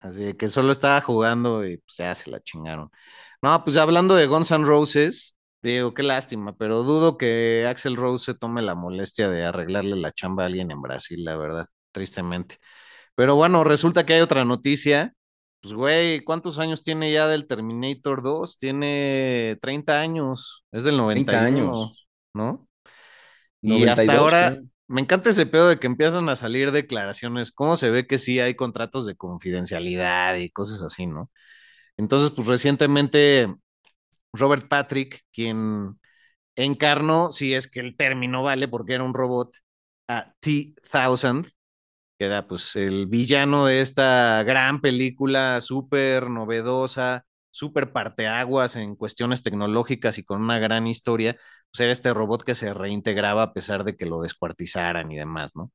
Así 0.00 0.34
que 0.34 0.48
solo 0.48 0.72
estaba 0.72 1.00
jugando 1.02 1.64
y 1.66 1.76
pues 1.78 1.96
ya 1.98 2.14
se 2.14 2.30
la 2.30 2.40
chingaron. 2.40 2.90
No, 3.42 3.62
pues 3.64 3.76
hablando 3.76 4.14
de 4.14 4.26
Guns 4.26 4.50
N' 4.50 4.64
Roses, 4.64 5.36
digo, 5.62 5.92
qué 5.94 6.02
lástima, 6.02 6.54
pero 6.56 6.82
dudo 6.82 7.18
que 7.18 7.66
Axel 7.68 7.96
Rose 7.96 8.24
se 8.26 8.34
tome 8.38 8.62
la 8.62 8.74
molestia 8.74 9.28
de 9.28 9.44
arreglarle 9.44 9.96
la 9.96 10.12
chamba 10.12 10.44
a 10.44 10.46
alguien 10.46 10.70
en 10.70 10.80
Brasil, 10.82 11.22
la 11.24 11.36
verdad, 11.36 11.66
tristemente. 11.92 12.58
Pero 13.20 13.34
bueno, 13.34 13.64
resulta 13.64 14.06
que 14.06 14.14
hay 14.14 14.22
otra 14.22 14.46
noticia. 14.46 15.12
Pues, 15.60 15.74
güey, 15.74 16.24
¿cuántos 16.24 16.58
años 16.58 16.82
tiene 16.82 17.12
ya 17.12 17.26
del 17.28 17.46
Terminator 17.46 18.22
2? 18.22 18.56
Tiene 18.56 19.58
30 19.60 20.00
años, 20.00 20.64
es 20.72 20.84
del 20.84 20.96
91, 20.96 21.38
años. 21.38 22.08
¿no? 22.32 22.66
Y 23.60 23.86
hasta 23.86 24.14
ahora, 24.14 24.58
me 24.88 25.02
encanta 25.02 25.28
ese 25.28 25.44
pedo 25.44 25.68
de 25.68 25.78
que 25.78 25.86
empiezan 25.86 26.30
a 26.30 26.36
salir 26.36 26.72
declaraciones, 26.72 27.52
cómo 27.52 27.76
se 27.76 27.90
ve 27.90 28.06
que 28.06 28.16
sí 28.16 28.40
hay 28.40 28.54
contratos 28.54 29.04
de 29.04 29.16
confidencialidad 29.16 30.36
y 30.36 30.48
cosas 30.48 30.80
así, 30.80 31.06
¿no? 31.06 31.30
Entonces, 31.98 32.30
pues 32.30 32.48
recientemente 32.48 33.54
Robert 34.32 34.66
Patrick, 34.66 35.26
quien 35.30 36.00
encarnó, 36.56 37.30
si 37.30 37.52
es 37.52 37.70
que 37.70 37.80
el 37.80 37.98
término 37.98 38.42
vale, 38.42 38.66
porque 38.66 38.94
era 38.94 39.04
un 39.04 39.12
robot, 39.12 39.54
a 40.08 40.32
T-1000, 40.40 41.52
que 42.20 42.26
era 42.26 42.46
pues 42.46 42.76
el 42.76 43.06
villano 43.06 43.64
de 43.64 43.80
esta 43.80 44.42
gran 44.42 44.82
película 44.82 45.62
súper 45.62 46.28
novedosa, 46.28 47.24
súper 47.50 47.92
parteaguas 47.92 48.76
en 48.76 48.94
cuestiones 48.94 49.42
tecnológicas 49.42 50.18
y 50.18 50.22
con 50.22 50.42
una 50.42 50.58
gran 50.58 50.86
historia, 50.86 51.38
pues 51.72 51.80
era 51.80 51.92
este 51.92 52.12
robot 52.12 52.44
que 52.44 52.54
se 52.54 52.74
reintegraba 52.74 53.44
a 53.44 53.52
pesar 53.54 53.84
de 53.84 53.96
que 53.96 54.04
lo 54.04 54.20
descuartizaran 54.20 55.10
y 55.10 55.16
demás, 55.16 55.56
¿no? 55.56 55.72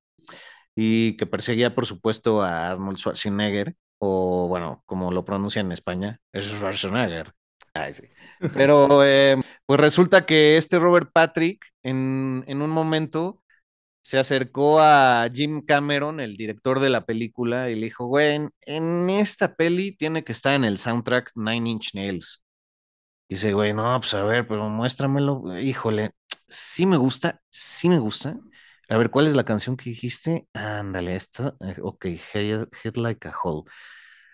Y 0.75 1.17
que 1.17 1.25
perseguía, 1.25 1.73
por 1.73 1.87
supuesto, 1.87 2.43
a 2.43 2.69
Arnold 2.69 2.99
Schwarzenegger, 2.99 3.73
o 3.97 4.47
bueno, 4.47 4.83
como 4.85 5.11
lo 5.11 5.25
pronuncian 5.25 5.65
en 5.65 5.71
España, 5.71 6.19
es 6.31 6.45
Schwarzenegger. 6.45 7.31
Ay, 7.73 7.93
sí. 7.93 8.03
Pero 8.53 9.03
eh, 9.03 9.41
pues 9.65 9.79
resulta 9.79 10.27
que 10.27 10.57
este 10.57 10.77
Robert 10.77 11.09
Patrick 11.11 11.65
en, 11.81 12.43
en 12.45 12.61
un 12.61 12.69
momento 12.69 13.41
se 14.05 14.19
acercó 14.19 14.79
a 14.81 15.27
Jim 15.33 15.65
Cameron, 15.65 16.19
el 16.19 16.37
director 16.37 16.79
de 16.79 16.91
la 16.91 17.05
película, 17.07 17.71
y 17.71 17.75
le 17.75 17.85
dijo, 17.85 18.05
güey, 18.05 18.39
en, 18.61 19.09
esta 19.09 19.55
peli 19.55 19.93
tiene 19.93 20.23
que 20.23 20.31
estar 20.31 20.53
en 20.53 20.63
el 20.63 20.77
soundtrack 20.77 21.31
Nine 21.33 21.71
Inch 21.71 21.95
Nails. 21.95 22.43
Y 23.27 23.33
dice, 23.33 23.53
güey, 23.53 23.73
no, 23.73 23.99
pues 23.99 24.13
a 24.13 24.23
ver, 24.23 24.47
pero 24.47 24.69
muéstramelo. 24.69 25.59
Híjole, 25.59 26.11
sí 26.47 26.85
me 26.85 26.97
gusta, 26.97 27.41
sí 27.49 27.89
me 27.89 27.97
gusta. 27.97 28.37
A 28.89 28.97
ver, 28.97 29.09
¿cuál 29.09 29.25
es 29.25 29.33
la 29.33 29.43
canción 29.43 29.75
que 29.75 29.89
dijiste? 29.89 30.47
Ándale, 30.53 31.15
esta. 31.15 31.55
Eh, 31.61 31.77
ok, 31.81 32.05
head, 32.33 32.67
Like 32.95 33.27
a 33.27 33.33
Hole. 33.43 33.63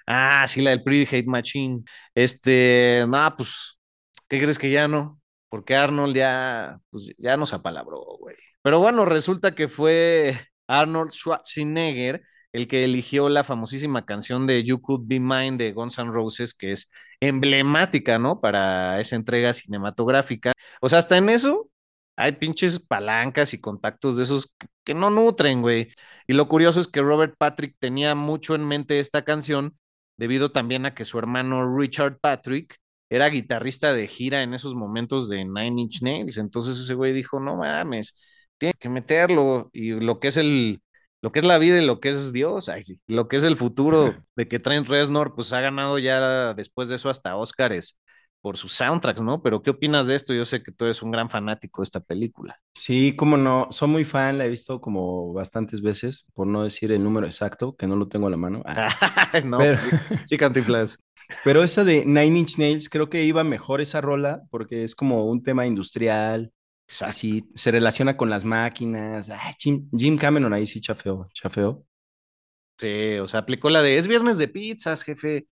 Ah, 0.06 0.46
sí, 0.50 0.62
la 0.62 0.72
del 0.72 0.84
Pretty 0.84 1.16
Hate 1.16 1.28
Machine. 1.28 1.84
Este, 2.14 3.06
no, 3.08 3.34
pues, 3.38 3.80
¿qué 4.28 4.42
crees 4.42 4.60
que 4.60 4.70
ya 4.72 4.90
no? 4.90 5.22
Porque 5.50 5.76
Arnold 5.78 6.16
ya, 6.16 6.80
pues, 6.90 7.14
ya 7.18 7.38
nos 7.38 7.54
apalabró, 7.54 8.04
güey. 8.20 8.36
Pero 8.62 8.80
bueno, 8.80 9.06
resulta 9.06 9.56
que 9.56 9.68
fue 9.68 10.40
Arnold 10.68 11.12
Schwarzenegger 11.12 12.24
el 12.54 12.68
que 12.68 12.84
eligió 12.84 13.30
la 13.30 13.44
famosísima 13.44 14.06
canción 14.06 14.48
de 14.48 14.64
You 14.64 14.82
Could 14.82 15.04
Be 15.06 15.20
Mine 15.20 15.58
de 15.58 15.72
Guns 15.74 15.98
N' 15.98 16.12
Roses, 16.12 16.54
que 16.54 16.72
es 16.74 16.92
emblemática, 17.20 18.20
¿no? 18.20 18.42
Para 18.42 19.00
esa 19.00 19.16
entrega 19.16 19.54
cinematográfica. 19.54 20.52
O 20.82 20.90
sea, 20.90 21.00
hasta 21.00 21.18
en 21.18 21.30
eso 21.30 21.70
hay 22.16 22.34
pinches 22.34 22.80
palancas 22.80 23.54
y 23.54 23.62
contactos 23.62 24.18
de 24.18 24.24
esos 24.24 24.54
que, 24.84 24.94
no 24.94 25.10
nutren, 25.10 25.62
güey. 25.62 25.94
Y 26.28 26.34
lo 26.34 26.48
curioso 26.48 26.80
es 26.80 26.88
que 26.88 27.02
Robert 27.02 27.36
Patrick 27.38 27.76
tenía 27.80 28.16
mucho 28.16 28.56
en 28.56 28.68
mente 28.68 29.00
esta 29.00 29.24
canción, 29.24 29.78
debido 30.18 30.52
también 30.52 30.86
a 30.86 30.94
que 30.94 31.06
su 31.06 31.18
hermano 31.20 31.78
Richard 31.78 32.20
Patrick 32.20 32.78
era 33.10 33.28
guitarrista 33.30 33.94
de 33.94 34.08
gira 34.08 34.44
en 34.44 34.54
esos 34.54 34.76
momentos 34.76 35.30
de 35.30 35.46
Nine 35.46 35.82
Inch 35.82 36.02
Nails. 36.02 36.38
Entonces 36.38 36.78
ese 36.78 36.94
güey 36.96 37.14
dijo, 37.14 37.40
no 37.40 37.58
mames 37.58 38.16
tiene 38.62 38.76
que 38.78 38.90
meterlo 38.90 39.72
y 39.74 39.94
lo 39.94 40.20
que 40.20 40.28
es 40.28 40.38
el, 40.38 40.84
lo 41.20 41.32
que 41.32 41.40
es 41.40 41.46
la 41.46 41.58
vida 41.58 41.82
y 41.82 41.86
lo 41.86 42.00
que 42.00 42.10
es 42.10 42.32
Dios, 42.32 42.70
ay, 42.70 42.84
sí, 42.84 43.02
lo 43.08 43.28
que 43.28 43.38
es 43.38 43.44
el 43.44 43.58
futuro 43.58 44.14
de 44.36 44.48
que 44.48 44.60
Trent 44.60 44.88
Reznor 44.88 45.34
pues 45.34 45.52
ha 45.52 45.62
ganado 45.62 45.98
ya 45.98 46.54
después 46.54 46.88
de 46.88 46.98
eso 46.98 47.10
hasta 47.10 47.36
Óscares 47.36 47.98
por 48.40 48.58
sus 48.58 48.74
soundtracks, 48.74 49.24
¿no? 49.24 49.42
Pero 49.42 49.64
¿qué 49.64 49.72
opinas 49.72 50.06
de 50.06 50.16
esto? 50.16 50.32
Yo 50.34 50.46
sé 50.46 50.62
que 50.62 50.72
tú 50.72 50.86
eres 50.86 51.02
un 51.02 51.10
gran 51.10 51.28
fanático 51.32 51.82
de 51.82 51.86
esta 51.86 52.02
película. 52.02 52.60
Sí, 52.76 53.16
cómo 53.16 53.36
no, 53.36 53.68
soy 53.72 53.88
muy 53.88 54.06
fan, 54.06 54.38
la 54.38 54.46
he 54.46 54.50
visto 54.50 54.80
como 54.80 55.34
bastantes 55.34 55.82
veces, 55.82 56.28
por 56.36 56.46
no 56.46 56.64
decir 56.64 56.92
el 56.92 57.04
número 57.04 57.26
exacto, 57.26 57.76
que 57.76 57.88
no 57.88 57.96
lo 57.96 58.08
tengo 58.08 58.28
a 58.28 58.32
la 58.32 58.38
mano. 58.38 58.64
no, 59.46 59.58
pero, 59.58 59.80
sí, 60.26 60.38
Cantinflas. 60.38 61.00
Pero 61.44 61.64
esa 61.64 61.84
de 61.84 62.06
Nine 62.06 62.40
Inch 62.40 62.60
Nails, 62.60 62.90
creo 62.90 63.10
que 63.10 63.24
iba 63.24 63.44
mejor 63.44 63.82
esa 63.82 64.02
rola, 64.02 64.44
porque 64.52 64.84
es 64.84 64.96
como 64.96 65.26
un 65.26 65.42
tema 65.42 65.66
industrial, 65.66 66.52
así 67.00 67.50
se 67.56 67.72
relaciona 67.72 68.18
con 68.18 68.30
las 68.30 68.44
máquinas. 68.44 69.32
Jim, 69.58 70.18
Cameron 70.18 70.54
ahí 70.54 70.68
sí 70.68 70.82
chafeó, 70.82 71.30
chafeó. 71.34 71.86
Sí, 72.78 73.18
o 73.20 73.28
sea, 73.28 73.42
aplicó 73.42 73.70
la 73.70 73.82
de 73.82 73.98
es 73.98 74.08
viernes 74.08 74.38
de 74.38 74.48
pizzas, 74.48 75.04
jefe. 75.04 75.48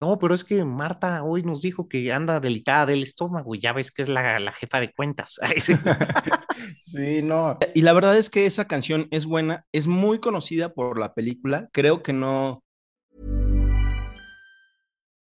No, 0.00 0.16
pero 0.18 0.32
es 0.32 0.44
que 0.44 0.64
Marta 0.64 1.24
hoy 1.24 1.42
nos 1.42 1.60
dijo 1.62 1.88
que 1.88 2.12
anda 2.12 2.38
delicada 2.38 2.86
del 2.86 3.02
estómago 3.02 3.56
y 3.56 3.60
ya 3.60 3.72
ves 3.72 3.90
que 3.90 4.02
es 4.02 4.08
la, 4.08 4.38
la 4.38 4.52
jefa 4.52 4.78
de 4.78 4.92
cuentas. 4.92 5.40
sí, 6.80 7.20
no. 7.22 7.58
Y 7.74 7.82
la 7.82 7.92
verdad 7.92 8.16
es 8.16 8.30
que 8.30 8.46
esa 8.46 8.68
canción 8.68 9.08
es 9.10 9.26
buena, 9.26 9.66
es 9.72 9.88
muy 9.88 10.20
conocida 10.20 10.72
por 10.72 11.00
la 11.00 11.14
película. 11.14 11.68
Creo 11.72 12.02
que 12.02 12.12
no. 12.12 12.62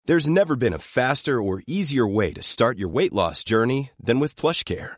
There's 0.05 0.27
never 0.27 0.57
been 0.57 0.73
a 0.73 0.79
faster 0.79 1.39
or 1.39 1.61
easier 1.65 2.05
way 2.05 2.33
to 2.33 2.41
start 2.41 2.77
your 2.77 2.89
weight 2.89 3.13
loss 3.13 3.43
journey 3.43 3.91
than 4.03 4.19
with 4.19 4.35
PlushCare. 4.35 4.97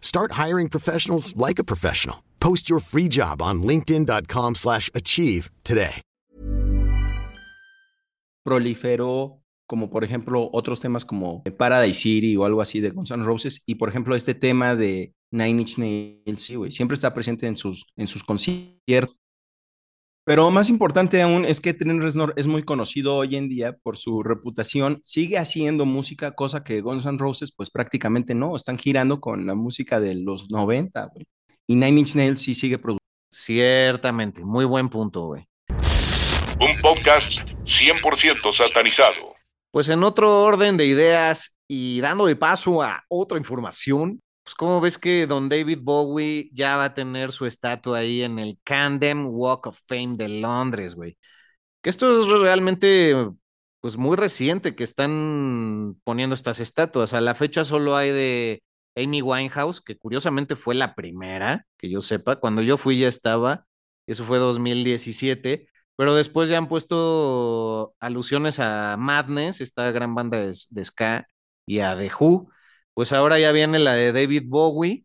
Start 0.00 0.32
hiring 0.32 0.70
professionals 0.70 1.36
like 1.36 1.58
a 1.58 1.64
professional. 1.64 2.22
Post 2.40 2.70
your 2.70 2.80
free 2.80 3.08
job 3.08 3.42
on 3.42 3.62
linkedin.com/achieve 3.62 5.50
today. 5.62 6.00
Proliferó 8.44 9.42
como 9.66 9.90
por 9.90 10.04
ejemplo 10.04 10.48
otros 10.52 10.80
temas 10.80 11.04
como 11.04 11.42
Paradise 11.58 12.00
City 12.00 12.36
o 12.36 12.44
algo 12.44 12.60
así 12.62 12.80
de 12.80 12.90
Guns 12.90 13.10
N' 13.10 13.24
Roses 13.24 13.62
y 13.66 13.74
por 13.74 13.88
ejemplo 13.88 14.14
este 14.14 14.34
tema 14.34 14.76
de 14.76 15.12
Nine 15.32 15.62
Inch 15.62 15.78
Nails, 15.78 16.42
sí, 16.42 16.54
güey. 16.54 16.70
Siempre 16.70 16.94
está 16.94 17.12
presente 17.12 17.46
en 17.46 17.56
sus, 17.56 17.84
en 17.96 18.06
sus 18.06 18.22
conciertos. 18.22 19.16
Pero 20.26 20.50
más 20.50 20.70
importante 20.70 21.22
aún 21.22 21.44
es 21.44 21.60
que 21.60 21.72
Trent 21.72 22.02
Reznor 22.02 22.34
es 22.36 22.48
muy 22.48 22.64
conocido 22.64 23.14
hoy 23.14 23.36
en 23.36 23.48
día 23.48 23.76
por 23.80 23.96
su 23.96 24.24
reputación. 24.24 25.00
Sigue 25.04 25.38
haciendo 25.38 25.86
música, 25.86 26.32
cosa 26.32 26.64
que 26.64 26.80
Guns 26.80 27.06
N' 27.06 27.16
Roses 27.16 27.52
pues 27.52 27.70
prácticamente 27.70 28.34
no. 28.34 28.56
Están 28.56 28.76
girando 28.76 29.20
con 29.20 29.46
la 29.46 29.54
música 29.54 30.00
de 30.00 30.16
los 30.16 30.50
90, 30.50 31.10
güey. 31.14 31.26
Y 31.68 31.76
Nine 31.76 32.00
Inch 32.00 32.16
Nails 32.16 32.42
sí 32.42 32.54
sigue 32.54 32.76
produciendo. 32.76 33.06
Ciertamente, 33.30 34.44
muy 34.44 34.64
buen 34.64 34.88
punto, 34.88 35.26
güey. 35.26 35.46
Un 36.58 36.76
podcast 36.82 37.52
100% 37.62 38.52
satanizado. 38.52 39.32
Pues 39.70 39.88
en 39.90 40.02
otro 40.02 40.42
orden 40.42 40.76
de 40.76 40.86
ideas 40.86 41.54
y 41.68 42.00
dándole 42.00 42.34
paso 42.34 42.82
a 42.82 43.04
otra 43.08 43.38
información, 43.38 44.20
pues 44.46 44.54
como 44.54 44.80
ves 44.80 44.96
que 44.96 45.26
don 45.26 45.48
David 45.48 45.80
Bowie 45.82 46.50
ya 46.52 46.76
va 46.76 46.84
a 46.86 46.94
tener 46.94 47.32
su 47.32 47.46
estatua 47.46 47.98
ahí 47.98 48.22
en 48.22 48.38
el 48.38 48.60
Camden 48.62 49.26
Walk 49.26 49.66
of 49.66 49.80
Fame 49.88 50.14
de 50.16 50.28
Londres, 50.28 50.94
güey. 50.94 51.18
Que 51.82 51.90
esto 51.90 52.12
es 52.12 52.28
realmente 52.40 53.14
pues 53.80 53.96
muy 53.98 54.16
reciente 54.16 54.76
que 54.76 54.84
están 54.84 55.96
poniendo 56.04 56.34
estas 56.34 56.60
estatuas. 56.60 57.12
A 57.12 57.20
la 57.20 57.34
fecha 57.34 57.64
solo 57.64 57.96
hay 57.96 58.12
de 58.12 58.62
Amy 58.96 59.20
Winehouse, 59.20 59.80
que 59.80 59.98
curiosamente 59.98 60.54
fue 60.56 60.76
la 60.76 60.94
primera, 60.94 61.66
que 61.76 61.90
yo 61.90 62.00
sepa. 62.00 62.36
Cuando 62.36 62.62
yo 62.62 62.76
fui 62.76 62.98
ya 63.00 63.08
estaba, 63.08 63.66
eso 64.06 64.24
fue 64.24 64.38
2017, 64.38 65.68
pero 65.96 66.14
después 66.14 66.48
ya 66.48 66.58
han 66.58 66.68
puesto 66.68 67.96
alusiones 68.00 68.60
a 68.60 68.96
Madness, 68.96 69.60
esta 69.60 69.90
gran 69.90 70.14
banda 70.14 70.38
de, 70.38 70.54
de 70.70 70.84
ska, 70.84 71.26
y 71.66 71.80
a 71.80 71.96
The 71.98 72.10
Who. 72.20 72.48
Pues 72.96 73.12
ahora 73.12 73.38
ya 73.38 73.52
viene 73.52 73.78
la 73.78 73.92
de 73.92 74.10
David 74.10 74.44
Bowie, 74.46 75.04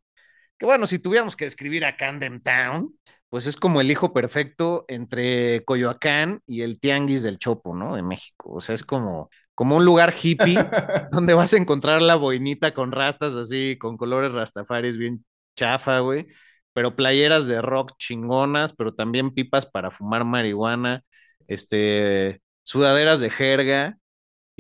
que 0.58 0.66
bueno, 0.66 0.88
si 0.88 0.98
tuviéramos 0.98 1.36
que 1.36 1.44
describir 1.44 1.84
a 1.84 1.98
Camden 1.98 2.42
Town, 2.42 2.96
pues 3.30 3.48
es 3.48 3.58
como 3.58 3.82
el 3.82 3.92
hijo 3.92 4.14
perfecto 4.14 4.86
entre 4.88 5.66
Coyoacán 5.66 6.42
y 6.48 6.62
el 6.62 6.80
Tianguis 6.80 7.22
del 7.22 7.38
Chopo, 7.38 7.76
¿no? 7.76 7.94
De 7.98 8.02
México. 8.02 8.50
O 8.54 8.62
sea, 8.62 8.76
es 8.76 8.84
como, 8.86 9.30
como 9.56 9.76
un 9.76 9.84
lugar 9.84 10.14
hippie 10.24 10.56
donde 11.12 11.34
vas 11.34 11.54
a 11.54 11.58
encontrar 11.58 12.02
la 12.02 12.16
boinita 12.16 12.74
con 12.74 12.94
rastas 12.94 13.36
así, 13.36 13.78
con 13.78 13.98
colores 13.98 14.32
rastafaris 14.32 14.96
bien 14.98 15.26
chafa, 15.58 16.00
güey. 16.00 16.28
Pero 16.72 16.96
playeras 16.96 17.46
de 17.48 17.62
rock 17.62 17.92
chingonas, 17.98 18.72
pero 18.74 18.94
también 18.96 19.32
pipas 19.34 19.66
para 19.66 19.92
fumar 19.92 20.24
marihuana, 20.24 21.04
este, 21.48 22.42
sudaderas 22.64 23.20
de 23.20 23.32
jerga 23.32 23.98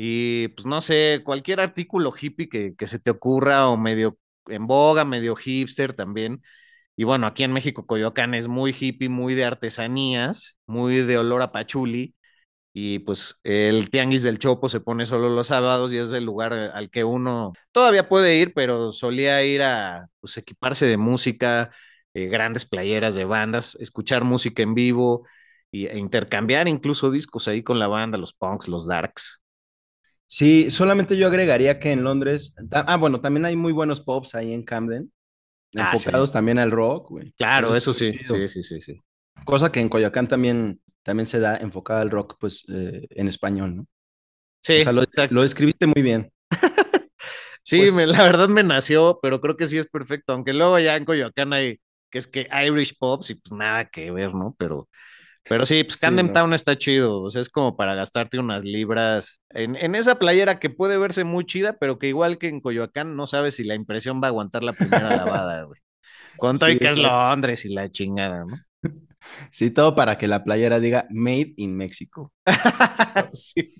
y 0.03 0.48
pues 0.50 0.65
no 0.65 0.81
sé, 0.81 1.22
cualquier 1.24 1.60
artículo 1.60 2.12
hippie 2.20 2.50
que, 2.50 2.75
que 2.75 2.88
se 2.88 2.98
te 2.98 3.12
ocurra 3.12 3.67
o 3.70 3.77
medio 3.77 4.17
en 4.48 4.65
boga, 4.65 5.05
medio 5.05 5.36
hipster 5.36 5.93
también. 5.93 6.41
Y 6.96 7.03
bueno, 7.03 7.27
aquí 7.27 7.43
en 7.43 7.53
México 7.53 7.86
Coyoacán 7.86 8.34
es 8.34 8.48
muy 8.48 8.75
hippie, 8.77 9.10
muy 9.10 9.36
de 9.36 9.46
artesanías, 9.46 10.58
muy 10.65 10.98
de 11.03 11.20
olor 11.20 11.43
a 11.43 11.51
pachuli. 11.51 12.15
Y 12.74 13.00
pues 13.00 13.39
el 13.43 13.91
Tianguis 13.91 14.24
del 14.24 14.39
Chopo 14.39 14.70
se 14.70 14.79
pone 14.79 15.05
solo 15.05 15.29
los 15.29 15.48
sábados 15.48 15.93
y 15.93 16.00
es 16.00 16.12
el 16.13 16.25
lugar 16.25 16.53
al 16.53 16.89
que 16.89 17.03
uno 17.03 17.53
todavía 17.72 18.10
puede 18.10 18.38
ir, 18.38 18.53
pero 18.55 18.93
solía 18.93 19.43
ir 19.43 19.62
a 19.63 20.08
pues, 20.22 20.38
equiparse 20.38 20.88
de 20.88 20.98
música, 20.98 21.72
eh, 22.15 22.27
grandes 22.27 22.65
playeras 22.65 23.15
de 23.15 23.25
bandas, 23.25 23.75
escuchar 23.79 24.24
música 24.24 24.63
en 24.63 24.74
vivo 24.75 25.27
y, 25.72 25.88
e 25.88 26.00
intercambiar 26.00 26.67
incluso 26.67 27.12
discos 27.12 27.48
ahí 27.48 27.63
con 27.63 27.79
la 27.79 27.88
banda, 27.88 28.17
los 28.17 28.34
punks, 28.34 28.67
los 28.67 28.88
darks. 28.88 29.41
Sí, 30.34 30.70
solamente 30.70 31.18
yo 31.18 31.28
agregaría 31.28 31.78
que 31.78 31.92
en 31.92 32.04
Londres, 32.06 32.56
ah, 32.72 32.96
bueno, 32.96 33.20
también 33.20 33.44
hay 33.46 33.58
muy 33.58 33.74
buenos 33.74 34.00
pops 34.00 34.34
ahí 34.36 34.54
en 34.54 34.64
Camden, 34.64 35.12
Ah, 35.76 35.92
enfocados 35.94 36.30
sí. 36.30 36.34
también 36.34 36.58
al 36.58 36.72
rock, 36.72 37.10
güey. 37.10 37.34
Claro, 37.38 37.76
eso 37.76 37.92
es 37.92 37.98
sí, 37.98 38.14
sí, 38.26 38.48
sí, 38.48 38.64
sí, 38.64 38.82
sí. 38.82 39.02
Cosa 39.44 39.72
que 39.72 39.82
en 39.82 39.90
Coyoacán 39.90 40.28
también, 40.30 40.82
también 41.04 41.26
se 41.28 41.40
da 41.42 41.58
enfocada 41.58 42.02
al 42.02 42.10
rock, 42.12 42.36
pues 42.40 42.64
eh, 42.70 43.08
en 43.10 43.28
español, 43.28 43.76
¿no? 43.76 43.88
Sí, 44.62 44.80
O 44.80 44.84
sea, 44.84 44.94
lo, 44.94 45.04
lo 45.32 45.42
describiste 45.44 45.86
muy 45.88 46.02
bien. 46.02 46.32
Sí, 47.64 47.77
Pues- 47.82 47.94
me- 47.96 48.08
la 48.08 48.24
verdad 48.24 48.50
me 48.50 48.64
nació, 48.64 49.20
pero 49.22 49.40
creo 49.42 49.55
que 49.58 49.68
sí 49.68 49.77
es 49.77 49.88
perfecto, 49.88 50.34
aunque 50.34 50.53
luego 50.53 50.79
ya 50.79 50.96
en 50.98 51.05
Coyoacán 51.05 51.53
hay, 51.53 51.79
que 52.10 52.18
es 52.20 52.27
que 52.27 52.48
Irish 52.66 52.98
Pops 52.98 53.29
y 53.32 53.36
pues 53.36 53.51
nada 53.53 53.86
que 53.86 54.12
ver, 54.12 54.34
¿no? 54.34 54.55
Pero, 54.58 54.90
pero 55.48 55.66
sí, 55.66 55.84
pues 55.84 55.98
Sí, 55.98 55.98
Camden 55.98 56.27
no. 56.27 56.34
Town 56.34 56.54
está 56.54 56.77
chido, 56.77 57.22
o 57.24 57.30
sea, 57.30 57.42
es 57.42 57.50
como 57.50 57.75
para 57.75 57.96
gastarte 57.96 58.40
unas 58.40 58.64
libras 58.64 59.42
en, 59.50 59.75
en 59.75 59.96
esa 59.96 60.20
playera 60.20 60.60
que 60.60 60.70
puede 60.70 60.98
verse 60.98 61.24
muy 61.24 61.46
chida, 61.46 61.77
pero 61.80 62.00
que 62.00 62.08
igual 62.08 62.38
que 62.38 62.48
en 62.48 62.62
Coyoacán 62.62 63.16
no 63.16 63.27
sabes 63.27 63.56
si 63.56 63.64
la 63.64 63.75
impresión 63.75 64.22
va 64.22 64.27
a 64.27 64.30
aguantar 64.30 64.64
la 64.64 64.74
primera 64.74 65.10
lavada, 65.16 65.64
güey. 65.64 65.80
Y 66.40 66.58
Sí, 66.58 66.77
que 66.77 66.90
es. 66.90 66.98
Londres 66.98 67.66
y 67.66 67.70
la 67.70 67.90
chingada, 67.92 68.46
¿no? 68.46 68.58
Sí, 69.51 69.72
todo 69.72 69.96
para 69.96 70.18
que 70.18 70.27
la 70.27 70.44
playera 70.44 70.80
diga 70.80 71.08
Made 71.12 71.54
in 71.58 71.77
Mexico. 71.77 72.34
Sí. 73.34 73.74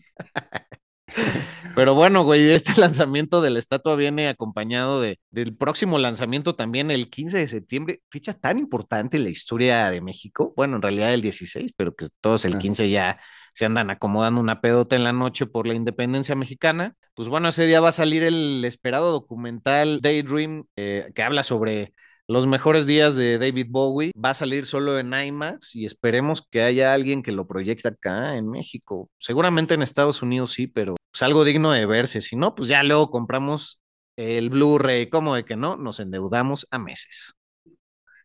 Pero 1.76 1.96
bueno, 1.96 2.24
güey, 2.24 2.52
este 2.52 2.74
lanzamiento 2.80 3.42
de 3.42 3.50
la 3.50 3.60
estatua 3.60 3.96
viene 3.96 4.28
acompañado 4.28 5.02
de, 5.02 5.20
del 5.30 5.56
próximo 5.56 5.98
lanzamiento 5.98 6.56
también 6.56 6.92
el 6.92 7.10
15 7.10 7.38
de 7.38 7.48
septiembre, 7.48 8.02
fecha 8.10 8.34
tan 8.34 8.60
importante 8.60 9.18
en 9.18 9.24
la 9.24 9.30
historia 9.30 9.90
de 9.90 10.02
México. 10.02 10.54
Bueno, 10.56 10.76
en 10.76 10.82
realidad 10.82 11.14
el 11.14 11.22
16, 11.22 11.74
pero 11.76 11.96
que 11.96 12.08
todos 12.20 12.46
el 12.46 12.56
Ah. 12.56 12.60
15 12.60 12.90
ya 12.90 13.20
se 13.54 13.66
andan 13.66 13.90
acomodando 13.90 14.40
una 14.42 14.62
pedota 14.62 14.96
en 14.96 15.04
la 15.04 15.14
noche 15.14 15.46
por 15.46 15.68
la 15.68 15.74
independencia 15.74 16.36
mexicana. 16.36 16.96
Pues 17.14 17.28
bueno, 17.28 17.50
ese 17.50 17.66
día 17.66 17.82
va 17.82 17.90
a 17.90 17.94
salir 17.94 18.24
el 18.24 18.64
esperado 18.66 19.12
documental 19.12 20.02
Daydream, 20.02 20.66
eh, 20.76 21.12
que 21.16 21.24
habla 21.24 21.44
sobre 21.44 21.94
los 22.32 22.48
mejores 22.48 22.86
días 22.88 23.18
de 23.18 23.38
David 23.38 23.68
Bowie. 23.70 24.12
Va 24.14 24.30
a 24.30 24.34
salir 24.34 24.66
solo 24.66 24.98
en 24.98 25.14
IMAX 25.14 25.76
y 25.76 25.86
esperemos 25.86 26.42
que 26.50 26.62
haya 26.62 26.94
alguien 26.94 27.24
que 27.24 27.34
lo 27.34 27.46
proyecte 27.46 27.90
acá 27.90 28.38
en 28.38 28.50
México. 28.50 29.10
Seguramente 29.20 29.74
en 29.74 29.82
Estados 29.82 30.22
Unidos 30.22 30.54
sí, 30.54 30.68
pero 30.68 30.96
es 31.14 31.22
algo 31.22 31.44
digno 31.44 31.72
de 31.72 31.86
verse. 31.86 32.22
Si 32.22 32.38
no, 32.38 32.56
pues 32.56 32.70
ya 32.70 32.84
luego 32.84 33.12
compramos 33.12 33.82
el 34.18 34.50
Blu-ray. 34.50 35.10
¿Cómo 35.10 35.36
de 35.36 35.44
que 35.44 35.58
no? 35.58 35.76
Nos 35.76 36.00
endeudamos 36.00 36.68
a 36.72 36.80
meses. 36.80 37.34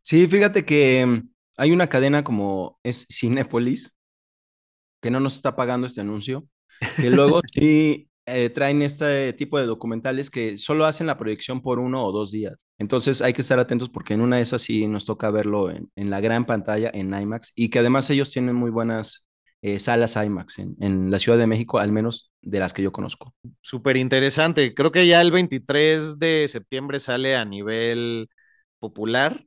Sí, 0.02 0.28
fíjate 0.28 0.64
que 0.64 1.04
mm, 1.04 1.28
hay 1.56 1.72
una 1.72 1.88
cadena 1.88 2.22
como 2.22 2.78
es 2.84 3.08
Cinépolis, 3.10 3.96
que 5.02 5.10
no 5.10 5.18
nos 5.18 5.34
está 5.34 5.56
pagando 5.56 5.84
este 5.84 6.00
anuncio, 6.00 6.46
que 6.94 7.10
luego 7.10 7.40
sí 7.52 8.08
eh, 8.24 8.50
traen 8.50 8.82
este 8.82 9.32
tipo 9.32 9.58
de 9.58 9.66
documentales 9.66 10.30
que 10.30 10.56
solo 10.56 10.84
hacen 10.84 11.08
la 11.08 11.18
proyección 11.18 11.60
por 11.60 11.80
uno 11.80 12.04
o 12.04 12.12
dos 12.12 12.30
días. 12.30 12.56
Entonces 12.78 13.22
hay 13.22 13.32
que 13.32 13.42
estar 13.42 13.58
atentos 13.58 13.88
porque 13.88 14.14
en 14.14 14.20
una 14.20 14.36
de 14.36 14.42
esas 14.42 14.62
sí 14.62 14.86
nos 14.86 15.04
toca 15.06 15.30
verlo 15.30 15.70
en, 15.70 15.90
en 15.96 16.10
la 16.10 16.20
gran 16.20 16.44
pantalla, 16.44 16.90
en 16.92 17.14
IMAX, 17.14 17.52
y 17.54 17.70
que 17.70 17.78
además 17.78 18.10
ellos 18.10 18.30
tienen 18.30 18.54
muy 18.54 18.70
buenas 18.70 19.28
eh, 19.62 19.78
salas 19.78 20.16
IMAX 20.16 20.58
en, 20.58 20.76
en 20.80 21.10
la 21.10 21.18
Ciudad 21.18 21.38
de 21.38 21.46
México, 21.46 21.78
al 21.78 21.92
menos 21.92 22.32
de 22.42 22.58
las 22.60 22.72
que 22.72 22.82
yo 22.82 22.92
conozco. 22.92 23.34
Súper 23.60 23.96
interesante. 23.96 24.74
Creo 24.74 24.92
que 24.92 25.06
ya 25.06 25.20
el 25.22 25.30
23 25.30 26.18
de 26.18 26.46
septiembre 26.48 27.00
sale 27.00 27.36
a 27.36 27.44
nivel 27.44 28.28
popular. 28.78 29.44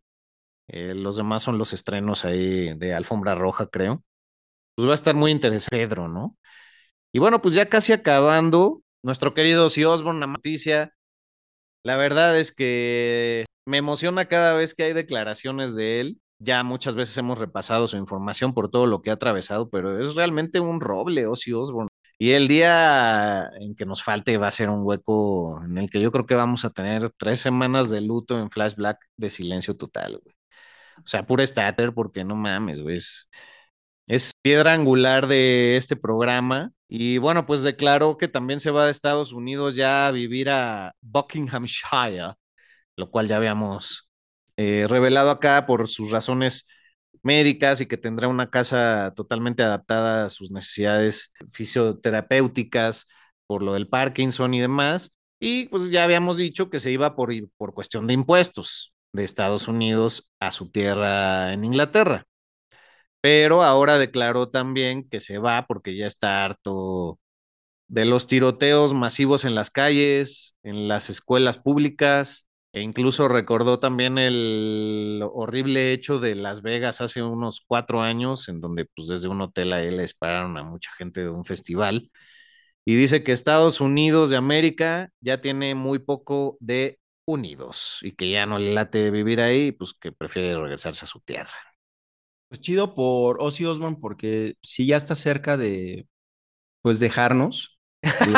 Eh, 0.67 0.93
los 0.95 1.17
demás 1.17 1.43
son 1.43 1.57
los 1.57 1.73
estrenos 1.73 2.25
ahí 2.25 2.73
de 2.77 2.93
Alfombra 2.93 3.35
Roja, 3.35 3.67
creo. 3.67 4.03
Pues 4.75 4.87
va 4.87 4.93
a 4.93 4.95
estar 4.95 5.15
muy 5.15 5.31
interesante, 5.31 5.77
Pedro, 5.77 6.07
¿no? 6.07 6.37
Y 7.11 7.19
bueno, 7.19 7.41
pues 7.41 7.55
ya 7.55 7.67
casi 7.69 7.93
acabando, 7.93 8.83
nuestro 9.03 9.33
querido 9.33 9.67
Ozzy 9.67 9.85
Osbourne, 9.85 10.19
la 10.21 10.27
noticia. 10.27 10.93
La 11.83 11.97
verdad 11.97 12.37
es 12.37 12.51
que 12.51 13.45
me 13.65 13.77
emociona 13.77 14.25
cada 14.27 14.53
vez 14.53 14.75
que 14.75 14.83
hay 14.83 14.93
declaraciones 14.93 15.75
de 15.75 16.01
él. 16.01 16.21
Ya 16.39 16.63
muchas 16.63 16.95
veces 16.95 17.17
hemos 17.17 17.37
repasado 17.39 17.87
su 17.87 17.97
información 17.97 18.53
por 18.53 18.69
todo 18.69 18.87
lo 18.87 19.01
que 19.01 19.09
ha 19.09 19.13
atravesado, 19.13 19.69
pero 19.69 19.99
es 19.99 20.15
realmente 20.15 20.59
un 20.59 20.81
roble 20.81 21.27
Ozzy 21.27 21.53
Osbourne. 21.53 21.89
Y 22.17 22.31
el 22.31 22.47
día 22.49 23.49
en 23.59 23.75
que 23.75 23.85
nos 23.85 24.03
falte 24.03 24.37
va 24.37 24.47
a 24.47 24.51
ser 24.51 24.69
un 24.69 24.81
hueco 24.85 25.61
en 25.63 25.77
el 25.77 25.89
que 25.89 26.01
yo 26.01 26.11
creo 26.11 26.25
que 26.25 26.35
vamos 26.35 26.65
a 26.65 26.69
tener 26.71 27.11
tres 27.17 27.39
semanas 27.41 27.89
de 27.89 28.01
luto 28.01 28.37
en 28.39 28.49
Flash 28.51 28.75
Black 28.75 28.99
de 29.17 29.29
silencio 29.29 29.75
total, 29.77 30.19
güey. 30.23 30.35
O 30.97 31.07
sea, 31.07 31.25
pura 31.25 31.45
stater, 31.47 31.93
porque 31.93 32.23
no 32.25 32.35
mames, 32.35 32.81
güey. 32.81 32.97
Es, 32.97 33.29
es 34.07 34.31
piedra 34.41 34.73
angular 34.73 35.27
de 35.27 35.77
este 35.77 35.95
programa. 35.95 36.71
Y 36.89 37.19
bueno, 37.19 37.45
pues 37.45 37.63
declaró 37.63 38.17
que 38.17 38.27
también 38.27 38.59
se 38.59 38.71
va 38.71 38.85
de 38.85 38.91
Estados 38.91 39.31
Unidos 39.31 39.75
ya 39.75 40.07
a 40.07 40.11
vivir 40.11 40.49
a 40.49 40.95
Buckinghamshire, 41.01 42.33
lo 42.95 43.11
cual 43.11 43.27
ya 43.27 43.37
habíamos 43.37 44.09
eh, 44.57 44.87
revelado 44.89 45.31
acá 45.31 45.65
por 45.67 45.87
sus 45.87 46.11
razones 46.11 46.67
médicas 47.23 47.81
y 47.81 47.85
que 47.87 47.97
tendrá 47.97 48.27
una 48.27 48.49
casa 48.49 49.13
totalmente 49.15 49.63
adaptada 49.63 50.25
a 50.25 50.29
sus 50.29 50.51
necesidades 50.51 51.31
fisioterapéuticas 51.53 53.05
por 53.47 53.63
lo 53.63 53.73
del 53.73 53.87
Parkinson 53.87 54.53
y 54.55 54.61
demás. 54.61 55.11
Y 55.39 55.67
pues 55.67 55.91
ya 55.91 56.03
habíamos 56.03 56.37
dicho 56.37 56.69
que 56.69 56.79
se 56.79 56.91
iba 56.91 57.15
por, 57.15 57.31
por 57.57 57.73
cuestión 57.73 58.07
de 58.07 58.13
impuestos 58.13 58.93
de 59.13 59.23
Estados 59.25 59.67
Unidos 59.67 60.31
a 60.39 60.51
su 60.51 60.71
tierra 60.71 61.53
en 61.53 61.65
Inglaterra. 61.65 62.25
Pero 63.21 63.63
ahora 63.63 63.97
declaró 63.97 64.49
también 64.49 65.07
que 65.09 65.19
se 65.19 65.37
va 65.39 65.65
porque 65.67 65.95
ya 65.97 66.07
está 66.07 66.43
harto 66.45 67.19
de 67.87 68.05
los 68.05 68.27
tiroteos 68.27 68.93
masivos 68.93 69.45
en 69.45 69.55
las 69.55 69.71
calles, 69.71 70.55
en 70.63 70.87
las 70.87 71.09
escuelas 71.09 71.57
públicas, 71.57 72.45
E 72.73 72.81
incluso 72.81 73.27
recordó 73.29 73.79
también 73.79 74.17
el 74.19 75.21
horrible 75.33 75.93
hecho 75.93 76.19
de 76.19 76.35
Las 76.35 76.61
Vegas 76.61 77.01
hace 77.01 77.23
unos 77.23 77.63
cuatro 77.67 78.01
años, 78.01 78.49
en 78.49 78.61
donde 78.61 78.85
pues 78.85 79.07
desde 79.07 79.27
un 79.27 79.41
hotel 79.41 79.73
a 79.73 79.81
él 79.83 79.97
le 79.97 80.03
dispararon 80.03 80.57
a 80.57 80.63
mucha 80.63 80.91
gente 80.97 81.21
de 81.21 81.29
un 81.29 81.45
festival. 81.45 82.11
Y 82.85 82.95
dice 82.95 83.23
que 83.23 83.31
Estados 83.33 83.81
Unidos 83.81 84.29
de 84.31 84.37
América 84.37 85.11
ya 85.21 85.41
tiene 85.41 85.75
muy 85.75 85.99
poco 85.99 86.57
de 86.59 86.99
unidos 87.25 87.99
y 88.01 88.13
que 88.13 88.31
ya 88.31 88.45
no 88.47 88.59
le 88.59 88.73
late 88.73 89.11
vivir 89.11 89.41
ahí, 89.41 89.71
pues 89.71 89.93
que 89.93 90.11
prefiere 90.11 90.57
regresarse 90.59 91.05
a 91.05 91.07
su 91.07 91.19
tierra. 91.21 91.51
Pues 92.49 92.61
chido 92.61 92.95
por 92.95 93.41
Ozzy 93.41 93.65
Osbourne 93.65 93.97
porque 94.01 94.55
si 94.61 94.85
ya 94.87 94.97
está 94.97 95.15
cerca 95.15 95.55
de, 95.55 96.07
pues 96.81 96.99
dejarnos, 96.99 97.79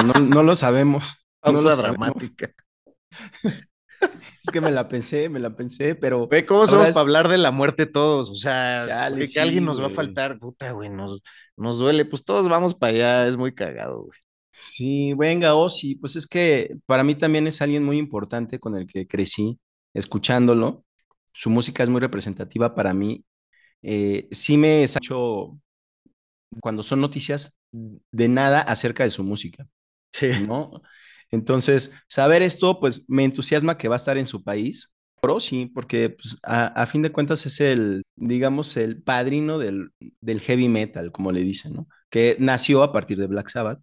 no, 0.05 0.13
no, 0.13 0.43
lo 0.43 0.55
sabemos. 0.55 1.17
no 1.45 1.53
lo 1.53 1.75
dramática. 1.75 2.51
Es 4.01 4.51
que 4.51 4.61
me 4.61 4.71
la 4.71 4.87
pensé, 4.87 5.29
me 5.29 5.39
la 5.39 5.55
pensé, 5.55 5.93
pero. 5.93 6.27
Ve 6.27 6.43
cómo 6.43 6.65
somos 6.65 6.87
para 6.87 7.01
hablar 7.01 7.27
de 7.27 7.37
la 7.37 7.51
muerte 7.51 7.85
todos. 7.85 8.31
O 8.31 8.33
sea, 8.33 9.11
que, 9.15 9.39
alguien 9.39 9.63
nos 9.63 9.79
va 9.79 9.85
a 9.85 9.91
faltar, 9.91 10.39
puta, 10.39 10.71
güey, 10.71 10.89
nos, 10.89 11.21
nos 11.55 11.77
duele. 11.77 12.05
Pues 12.05 12.23
todos 12.23 12.49
vamos 12.49 12.73
para 12.73 12.93
allá, 12.93 13.27
es 13.27 13.37
muy 13.37 13.53
cagado, 13.53 14.05
güey. 14.05 14.19
Sí, 14.51 15.13
venga, 15.13 15.55
Ozzy, 15.55 15.95
pues 15.95 16.15
es 16.15 16.27
que 16.27 16.75
para 16.85 17.03
mí 17.03 17.15
también 17.15 17.47
es 17.47 17.61
alguien 17.61 17.83
muy 17.83 17.97
importante 17.97 18.59
con 18.59 18.75
el 18.75 18.87
que 18.87 19.07
crecí 19.07 19.59
escuchándolo. 19.93 20.83
Su 21.33 21.49
música 21.49 21.83
es 21.83 21.89
muy 21.89 22.01
representativa 22.01 22.75
para 22.75 22.93
mí. 22.93 23.23
Eh, 23.83 24.27
sí 24.31 24.57
me 24.57 24.81
he 24.81 24.83
hecho 24.83 25.57
cuando 26.59 26.83
son 26.83 27.01
noticias 27.01 27.57
de 27.71 28.27
nada 28.27 28.61
acerca 28.61 29.03
de 29.03 29.09
su 29.09 29.23
música, 29.23 29.67
Sí. 30.13 30.29
¿no? 30.37 30.81
Entonces, 31.31 31.93
saber 32.07 32.41
esto, 32.41 32.79
pues 32.79 33.05
me 33.09 33.23
entusiasma 33.23 33.77
que 33.77 33.87
va 33.87 33.95
a 33.95 33.97
estar 33.97 34.17
en 34.17 34.27
su 34.27 34.43
país. 34.43 34.93
Pero 35.21 35.39
sí, 35.39 35.67
porque 35.73 36.09
pues, 36.09 36.37
a, 36.43 36.67
a 36.67 36.85
fin 36.87 37.01
de 37.03 37.11
cuentas 37.11 37.45
es 37.45 37.61
el, 37.61 38.03
digamos, 38.15 38.75
el 38.77 39.01
padrino 39.03 39.59
del, 39.59 39.89
del 40.21 40.41
heavy 40.41 40.67
metal, 40.67 41.11
como 41.11 41.31
le 41.31 41.41
dicen, 41.41 41.73
¿no? 41.75 41.87
Que 42.09 42.35
nació 42.39 42.83
a 42.83 42.91
partir 42.91 43.17
de 43.19 43.27
Black 43.27 43.49
Sabbath, 43.49 43.79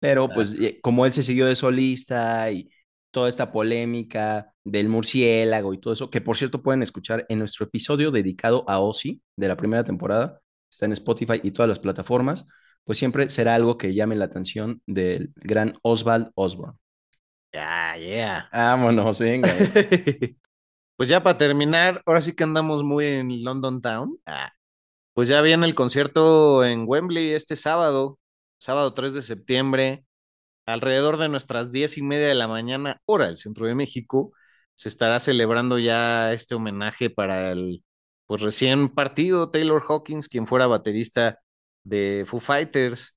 pero 0.00 0.28
pues 0.28 0.54
eh, 0.60 0.80
como 0.82 1.06
él 1.06 1.12
se 1.12 1.22
siguió 1.22 1.46
de 1.46 1.54
solista 1.56 2.50
y 2.52 2.70
toda 3.10 3.28
esta 3.28 3.52
polémica 3.52 4.52
del 4.64 4.88
murciélago 4.88 5.72
y 5.74 5.78
todo 5.78 5.92
eso, 5.92 6.10
que 6.10 6.20
por 6.20 6.36
cierto 6.36 6.62
pueden 6.62 6.82
escuchar 6.82 7.24
en 7.28 7.38
nuestro 7.38 7.66
episodio 7.66 8.10
dedicado 8.10 8.64
a 8.68 8.80
Ozzy 8.80 9.22
de 9.36 9.48
la 9.48 9.56
primera 9.56 9.84
temporada, 9.84 10.40
está 10.70 10.86
en 10.86 10.92
Spotify 10.92 11.40
y 11.42 11.52
todas 11.52 11.68
las 11.68 11.78
plataformas, 11.78 12.46
pues 12.84 12.98
siempre 12.98 13.28
será 13.30 13.54
algo 13.54 13.78
que 13.78 13.94
llame 13.94 14.16
la 14.16 14.26
atención 14.26 14.82
del 14.86 15.32
gran 15.36 15.78
Oswald 15.82 16.30
Osborne. 16.34 16.78
Ya, 17.52 17.96
yeah. 17.96 18.48
Vámonos, 18.52 19.18
venga. 19.18 19.48
pues 20.96 21.08
ya 21.08 21.22
para 21.22 21.38
terminar, 21.38 22.02
ahora 22.04 22.20
sí 22.20 22.32
que 22.32 22.44
andamos 22.44 22.84
muy 22.84 23.06
en 23.06 23.44
London 23.44 23.80
Town. 23.80 24.18
Ah, 24.26 24.52
pues 25.14 25.28
ya 25.28 25.40
viene 25.40 25.64
el 25.66 25.74
concierto 25.74 26.64
en 26.64 26.84
Wembley 26.86 27.32
este 27.32 27.56
sábado, 27.56 28.18
sábado 28.58 28.92
3 28.92 29.14
de 29.14 29.22
septiembre, 29.22 30.04
alrededor 30.66 31.16
de 31.18 31.28
nuestras 31.28 31.72
diez 31.72 31.96
y 31.98 32.02
media 32.02 32.28
de 32.28 32.34
la 32.34 32.48
mañana, 32.48 33.00
hora 33.06 33.26
del 33.26 33.36
centro 33.36 33.66
de 33.66 33.74
México, 33.74 34.32
se 34.74 34.88
estará 34.88 35.18
celebrando 35.20 35.78
ya 35.78 36.32
este 36.32 36.54
homenaje 36.54 37.10
para 37.10 37.52
el 37.52 37.84
pues 38.26 38.42
recién 38.42 38.88
partido 38.90 39.50
Taylor 39.50 39.82
Hawkins, 39.88 40.28
quien 40.28 40.46
fuera 40.46 40.66
baterista 40.66 41.38
de 41.84 42.24
Foo 42.28 42.40
Fighters. 42.40 43.16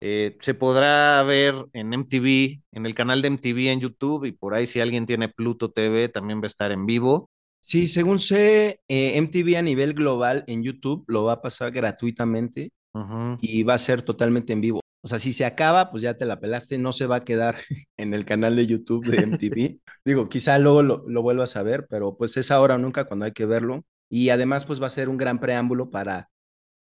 Eh, 0.00 0.36
se 0.40 0.54
podrá 0.54 1.22
ver 1.24 1.54
en 1.72 1.92
MTV, 1.94 2.62
en 2.72 2.86
el 2.86 2.94
canal 2.94 3.22
de 3.22 3.28
MTV 3.28 3.72
en 3.72 3.80
YouTube 3.80 4.24
y 4.26 4.32
por 4.32 4.54
ahí 4.54 4.66
si 4.66 4.80
alguien 4.80 5.06
tiene 5.06 5.28
Pluto 5.30 5.70
TV 5.72 6.08
también 6.10 6.40
va 6.40 6.44
a 6.44 6.48
estar 6.48 6.72
en 6.72 6.86
vivo. 6.86 7.30
Sí, 7.60 7.88
según 7.88 8.20
sé, 8.20 8.80
eh, 8.88 9.16
MTV 9.16 9.56
a 9.56 9.62
nivel 9.62 9.94
global 9.94 10.44
en 10.46 10.62
YouTube 10.62 11.04
lo 11.08 11.24
va 11.24 11.34
a 11.34 11.42
pasar 11.42 11.70
gratuitamente 11.72 12.70
Uh 12.94 13.00
-huh. 13.00 13.38
y 13.40 13.62
va 13.64 13.74
a 13.74 13.78
ser 13.78 14.02
totalmente 14.02 14.52
en 14.54 14.62
vivo. 14.62 14.80
O 15.04 15.08
sea, 15.08 15.18
si 15.18 15.34
se 15.34 15.44
acaba, 15.44 15.90
pues 15.90 16.02
ya 16.02 16.16
te 16.16 16.24
la 16.24 16.40
pelaste, 16.40 16.78
no 16.78 16.92
se 16.94 17.06
va 17.06 17.16
a 17.16 17.24
quedar 17.24 17.56
en 17.98 18.14
el 18.14 18.24
canal 18.24 18.56
de 18.56 18.66
YouTube 18.66 19.06
de 19.06 19.22
MTV. 19.22 19.80
Digo, 20.04 20.28
quizá 20.28 20.58
luego 20.58 20.82
lo, 20.82 21.04
lo 21.08 21.22
vuelvas 21.22 21.56
a 21.56 21.62
ver, 21.62 21.86
pero 21.88 22.16
pues 22.16 22.36
es 22.38 22.50
ahora 22.50 22.76
o 22.76 22.78
nunca 22.78 23.04
cuando 23.04 23.26
hay 23.26 23.32
que 23.32 23.46
verlo. 23.46 23.84
Y 24.08 24.30
además, 24.30 24.64
pues 24.64 24.82
va 24.82 24.86
a 24.86 24.90
ser 24.90 25.08
un 25.10 25.18
gran 25.18 25.40
preámbulo 25.40 25.90
para 25.90 26.30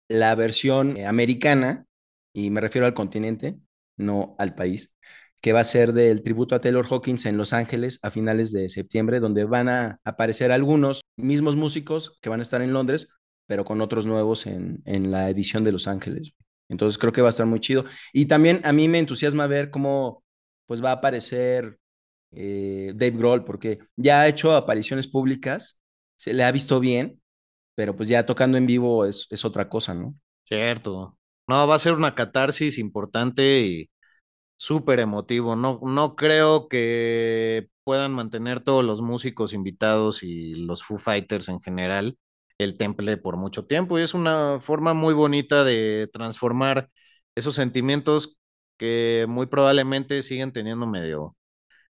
la 0.08 0.34
versión 0.34 0.96
eh, 0.96 1.06
americana, 1.06 1.86
y 2.32 2.50
me 2.50 2.60
refiero 2.60 2.86
al 2.86 2.94
continente, 2.94 3.58
no 3.96 4.36
al 4.38 4.54
país, 4.54 4.96
que 5.40 5.52
va 5.52 5.60
a 5.60 5.64
ser 5.64 5.92
del 5.92 6.22
tributo 6.22 6.54
a 6.54 6.60
Taylor 6.60 6.86
Hawkins 6.88 7.26
en 7.26 7.36
Los 7.36 7.52
Ángeles 7.52 7.98
a 8.02 8.10
finales 8.10 8.52
de 8.52 8.68
septiembre, 8.68 9.20
donde 9.20 9.44
van 9.44 9.68
a 9.68 10.00
aparecer 10.04 10.52
algunos 10.52 11.02
mismos 11.16 11.56
músicos 11.56 12.18
que 12.20 12.28
van 12.28 12.40
a 12.40 12.42
estar 12.42 12.62
en 12.62 12.72
Londres, 12.72 13.08
pero 13.46 13.64
con 13.64 13.80
otros 13.80 14.06
nuevos 14.06 14.46
en, 14.46 14.82
en 14.86 15.10
la 15.10 15.30
edición 15.30 15.64
de 15.64 15.72
Los 15.72 15.88
Ángeles. 15.88 16.34
Entonces 16.68 16.98
creo 16.98 17.12
que 17.12 17.22
va 17.22 17.28
a 17.28 17.30
estar 17.30 17.46
muy 17.46 17.60
chido. 17.60 17.84
Y 18.12 18.26
también 18.26 18.60
a 18.64 18.72
mí 18.72 18.88
me 18.88 18.98
entusiasma 18.98 19.46
ver 19.46 19.70
cómo 19.70 20.24
pues 20.66 20.84
va 20.84 20.90
a 20.90 20.94
aparecer 20.94 21.78
eh, 22.32 22.92
Dave 22.94 23.16
Grohl, 23.16 23.44
porque 23.44 23.78
ya 23.96 24.22
ha 24.22 24.28
hecho 24.28 24.54
apariciones 24.54 25.06
públicas, 25.08 25.80
se 26.16 26.34
le 26.34 26.44
ha 26.44 26.52
visto 26.52 26.80
bien, 26.80 27.20
pero 27.74 27.96
pues 27.96 28.08
ya 28.08 28.26
tocando 28.26 28.58
en 28.58 28.66
vivo 28.66 29.04
es, 29.06 29.26
es 29.30 29.44
otra 29.44 29.68
cosa, 29.68 29.94
¿no? 29.94 30.14
Cierto. 30.42 31.18
No, 31.48 31.66
va 31.66 31.76
a 31.76 31.78
ser 31.78 31.94
una 31.94 32.14
catarsis 32.14 32.78
importante 32.78 33.60
y 33.60 33.90
súper 34.56 35.00
emotivo. 35.00 35.56
No, 35.56 35.80
no 35.82 36.16
creo 36.16 36.68
que 36.68 37.68
puedan 37.84 38.12
mantener 38.12 38.60
todos 38.60 38.84
los 38.84 39.02
músicos 39.02 39.52
invitados 39.54 40.22
y 40.22 40.54
los 40.54 40.82
Foo 40.82 40.98
Fighters 40.98 41.48
en 41.48 41.60
general 41.60 42.18
el 42.58 42.76
temple 42.76 43.16
por 43.16 43.36
mucho 43.36 43.66
tiempo 43.66 43.98
y 43.98 44.02
es 44.02 44.14
una 44.14 44.60
forma 44.60 44.94
muy 44.94 45.14
bonita 45.14 45.64
de 45.64 46.08
transformar 46.12 46.90
esos 47.34 47.54
sentimientos 47.54 48.38
que 48.78 49.26
muy 49.28 49.46
probablemente 49.46 50.22
siguen 50.22 50.52
teniendo 50.52 50.86
medio 50.86 51.36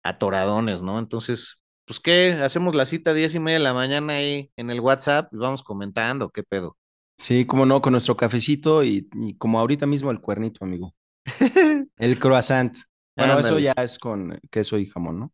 atoradones, 0.03 0.81
¿no? 0.81 0.99
Entonces, 0.99 1.61
pues 1.85 1.99
qué, 1.99 2.33
hacemos 2.33 2.75
la 2.75 2.85
cita 2.85 3.11
a 3.11 3.13
diez 3.13 3.35
y 3.35 3.39
media 3.39 3.57
de 3.57 3.63
la 3.63 3.73
mañana 3.73 4.13
ahí 4.13 4.51
en 4.57 4.69
el 4.69 4.79
WhatsApp 4.79 5.33
y 5.33 5.37
vamos 5.37 5.63
comentando, 5.63 6.29
qué 6.29 6.43
pedo. 6.43 6.77
Sí, 7.17 7.45
como 7.45 7.65
no, 7.65 7.81
con 7.81 7.91
nuestro 7.91 8.17
cafecito 8.17 8.83
y, 8.83 9.07
y 9.13 9.35
como 9.37 9.59
ahorita 9.59 9.85
mismo 9.85 10.11
el 10.11 10.19
cuernito, 10.19 10.65
amigo. 10.65 10.93
el 11.97 12.19
croissant. 12.19 12.75
Bueno, 13.15 13.39
eso 13.39 13.59
ya 13.59 13.73
es 13.73 13.99
con 13.99 14.39
queso 14.49 14.77
y 14.77 14.87
jamón, 14.87 15.19
¿no? 15.19 15.33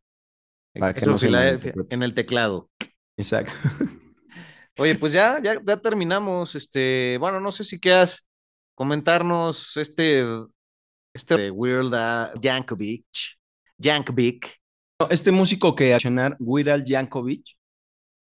Para 0.77 0.93
que 0.93 1.05
no 1.05 1.17
se 1.17 1.29
en 1.89 2.03
el 2.03 2.13
teclado. 2.13 2.69
Exacto. 3.17 3.53
Oye, 4.79 4.95
pues 4.95 5.11
ya, 5.11 5.41
ya, 5.43 5.59
ya 5.61 5.77
terminamos. 5.77 6.55
Este, 6.55 7.17
bueno, 7.19 7.41
no 7.41 7.51
sé 7.51 7.65
si 7.65 7.79
quieras 7.79 8.25
comentarnos 8.75 9.75
este, 9.75 10.23
este 11.13 11.35
de 11.35 11.51
Weird 11.51 11.93
uh, 11.93 12.39
Yankovic, 12.39 13.05
Yankovic. 13.77 14.55
Este 15.09 15.31
músico 15.31 15.75
que 15.75 15.93
accionar, 15.93 16.37
Weird 16.39 16.69
Al 16.69 16.83
Yankovic, 16.85 17.57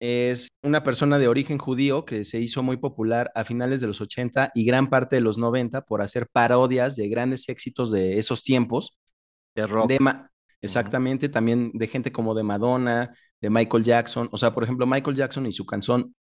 es 0.00 0.48
una 0.62 0.84
persona 0.84 1.18
de 1.18 1.26
origen 1.26 1.58
judío 1.58 2.04
que 2.04 2.24
se 2.24 2.40
hizo 2.40 2.62
muy 2.62 2.76
popular 2.76 3.32
a 3.34 3.44
finales 3.44 3.80
de 3.80 3.88
los 3.88 4.00
80 4.00 4.52
y 4.54 4.64
gran 4.64 4.88
parte 4.88 5.16
de 5.16 5.22
los 5.22 5.38
90 5.38 5.82
por 5.82 6.02
hacer 6.02 6.28
parodias 6.30 6.94
de 6.94 7.08
grandes 7.08 7.48
éxitos 7.48 7.90
de 7.90 8.18
esos 8.18 8.44
tiempos. 8.44 8.96
De 9.56 9.66
rock. 9.66 9.88
De 9.88 9.98
Exactamente, 10.60 11.26
uh 11.26 11.28
-huh. 11.28 11.32
también 11.32 11.70
de 11.74 11.86
gente 11.88 12.10
como 12.12 12.34
de 12.34 12.42
Madonna, 12.42 13.12
de 13.40 13.50
Michael 13.50 13.84
Jackson. 13.84 14.28
O 14.30 14.38
sea, 14.38 14.54
por 14.54 14.62
ejemplo, 14.64 14.86
Michael 14.86 15.16
Jackson 15.16 15.46
y 15.46 15.52
su 15.52 15.66
canción 15.66 16.14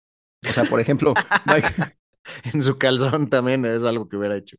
o 0.49 0.53
sea, 0.53 0.65
por 0.65 0.81
ejemplo, 0.81 1.15
en 2.53 2.63
su 2.63 2.77
calzón 2.77 3.29
también 3.29 3.65
es 3.65 3.85
algo 3.85 4.09
que 4.09 4.17
hubiera 4.17 4.37
hecho. 4.37 4.57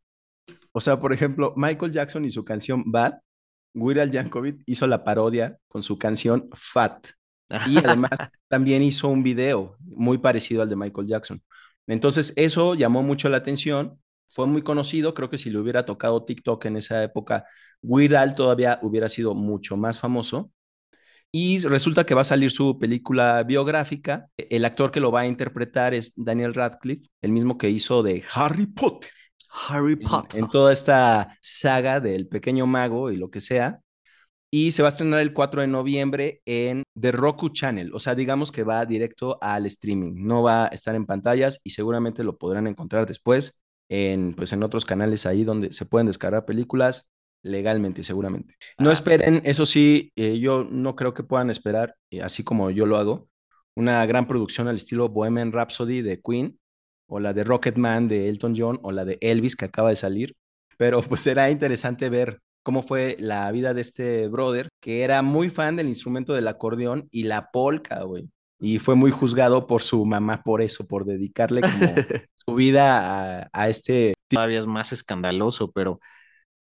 O 0.72 0.82
sea, 0.82 1.00
por 1.00 1.14
ejemplo, 1.14 1.54
Michael 1.56 1.92
Jackson 1.92 2.26
y 2.26 2.32
su 2.32 2.44
canción 2.44 2.84
Bad, 2.92 3.20
Weird 3.76 4.00
Al 4.00 4.12
Yankovic 4.12 4.62
hizo 4.66 4.88
la 4.88 5.04
parodia 5.04 5.58
con 5.68 5.84
su 5.84 5.98
canción 5.98 6.50
Fat. 6.54 7.08
Y 7.68 7.78
además 7.78 8.10
también 8.48 8.82
hizo 8.82 9.08
un 9.10 9.22
video 9.24 9.78
muy 9.80 10.18
parecido 10.18 10.64
al 10.64 10.70
de 10.70 10.76
Michael 10.76 11.08
Jackson. 11.08 11.44
Entonces, 11.86 12.34
eso 12.36 12.76
llamó 12.76 13.04
mucho 13.04 13.30
la 13.30 13.38
atención. 13.38 14.00
Fue 14.34 14.48
muy 14.48 14.64
conocido. 14.64 15.14
Creo 15.14 15.30
que 15.30 15.38
si 15.38 15.52
le 15.52 15.60
hubiera 15.60 15.86
tocado 15.86 16.24
TikTok 16.24 16.66
en 16.66 16.78
esa 16.78 17.04
época, 17.04 17.46
Weird 17.84 18.16
Al 18.16 18.36
todavía 18.36 18.80
hubiera 18.82 19.10
sido 19.10 19.36
mucho 19.36 19.78
más 19.78 20.00
famoso. 20.00 20.52
Y 21.36 21.58
resulta 21.58 22.06
que 22.06 22.14
va 22.14 22.22
a 22.22 22.26
salir 22.26 22.52
su 22.52 22.78
película 22.78 23.42
biográfica. 23.42 24.30
El 24.38 24.66
actor 24.66 24.92
que 24.92 25.00
lo 25.00 25.12
va 25.12 25.22
a 25.22 25.28
interpretar 25.28 25.96
es 25.96 26.14
Daniel 26.16 26.54
Radcliffe, 26.54 27.10
el 27.24 27.32
mismo 27.32 27.58
que 27.58 27.72
hizo 27.72 28.04
de 28.04 28.24
Harry 28.36 28.68
Potter. 28.68 29.10
Harry 29.68 29.96
Potter. 29.96 30.38
En, 30.38 30.46
en, 30.46 30.52
toda 30.52 30.72
esta 30.72 31.36
saga 31.42 32.00
del 32.00 32.28
pequeño 32.28 32.68
mago 32.68 33.10
y 33.10 33.18
lo 33.18 33.32
que 33.32 33.40
sea. 33.40 33.80
Y 34.52 34.74
se 34.74 34.84
va 34.84 34.90
a 34.90 34.92
estrenar 34.92 35.22
el 35.22 35.34
4 35.34 35.62
de 35.62 35.68
noviembre 35.68 36.44
en 36.46 36.84
The 37.00 37.12
Roku 37.12 37.50
Channel. 37.50 37.92
O 37.96 38.00
sea, 38.00 38.14
digamos 38.14 38.52
que 38.52 38.62
va 38.62 38.86
directo 38.86 39.40
al 39.42 39.66
streaming. 39.66 40.14
No 40.16 40.44
va 40.44 40.66
a 40.66 40.68
estar 40.68 40.94
en 40.94 41.08
pantallas 41.08 41.60
y 41.64 41.72
seguramente 41.72 42.24
lo 42.24 42.38
podrán 42.38 42.68
encontrar 42.68 43.08
después 43.08 43.64
en, 43.90 44.36
pues, 44.36 44.54
en 44.54 44.62
otros 44.62 44.86
canales 44.86 45.26
ahí 45.26 45.44
donde 45.44 45.72
se 45.72 45.88
pueden 45.88 46.06
descargar 46.06 46.46
películas 46.46 47.10
legalmente, 47.44 48.04
seguramente. 48.04 48.56
No 48.80 48.90
ah, 48.90 48.94
esperen, 48.94 49.42
eso 49.44 49.66
sí, 49.66 50.12
eh, 50.16 50.40
yo 50.40 50.64
no 50.64 50.96
creo 50.96 51.14
que 51.14 51.24
puedan 51.24 51.50
esperar, 51.50 51.96
eh, 52.10 52.22
así 52.22 52.44
como 52.44 52.72
yo 52.72 52.86
lo 52.86 52.98
hago, 52.98 53.30
una 53.76 54.06
gran 54.06 54.28
producción 54.28 54.68
al 54.68 54.78
estilo 54.78 55.10
Bohemian 55.10 55.52
Rhapsody 55.52 56.02
de 56.02 56.22
Queen, 56.22 56.60
o 57.08 57.20
la 57.20 57.34
de 57.34 57.44
Rocketman 57.44 58.08
de 58.08 58.30
Elton 58.30 58.54
John, 58.58 58.80
o 58.82 58.92
la 58.92 59.06
de 59.06 59.18
Elvis 59.22 59.56
que 59.56 59.66
acaba 59.66 59.90
de 59.90 59.96
salir. 59.96 60.36
Pero 60.78 61.02
pues 61.02 61.22
será 61.22 61.52
interesante 61.52 62.10
ver 62.10 62.40
cómo 62.64 62.82
fue 62.82 63.18
la 63.20 63.52
vida 63.52 63.74
de 63.74 63.82
este 63.82 64.28
brother, 64.30 64.70
que 64.80 65.04
era 65.04 65.22
muy 65.22 65.50
fan 65.50 65.76
del 65.76 65.88
instrumento 65.88 66.34
del 66.34 66.48
acordeón 66.48 67.08
y 67.12 67.24
la 67.24 67.52
polka, 67.52 68.04
güey. 68.04 68.30
Y 68.60 68.80
fue 68.80 68.96
muy 68.96 69.12
juzgado 69.12 69.68
por 69.68 69.82
su 69.82 70.06
mamá 70.06 70.42
por 70.44 70.62
eso, 70.62 70.88
por 70.88 71.06
dedicarle 71.06 71.62
como 71.62 71.94
su 72.48 72.56
vida 72.56 73.42
a, 73.42 73.50
a 73.52 73.70
este... 73.70 74.14
Todavía 74.30 74.60
es 74.60 74.66
más 74.66 74.94
escandaloso, 74.94 75.72
pero 75.72 76.00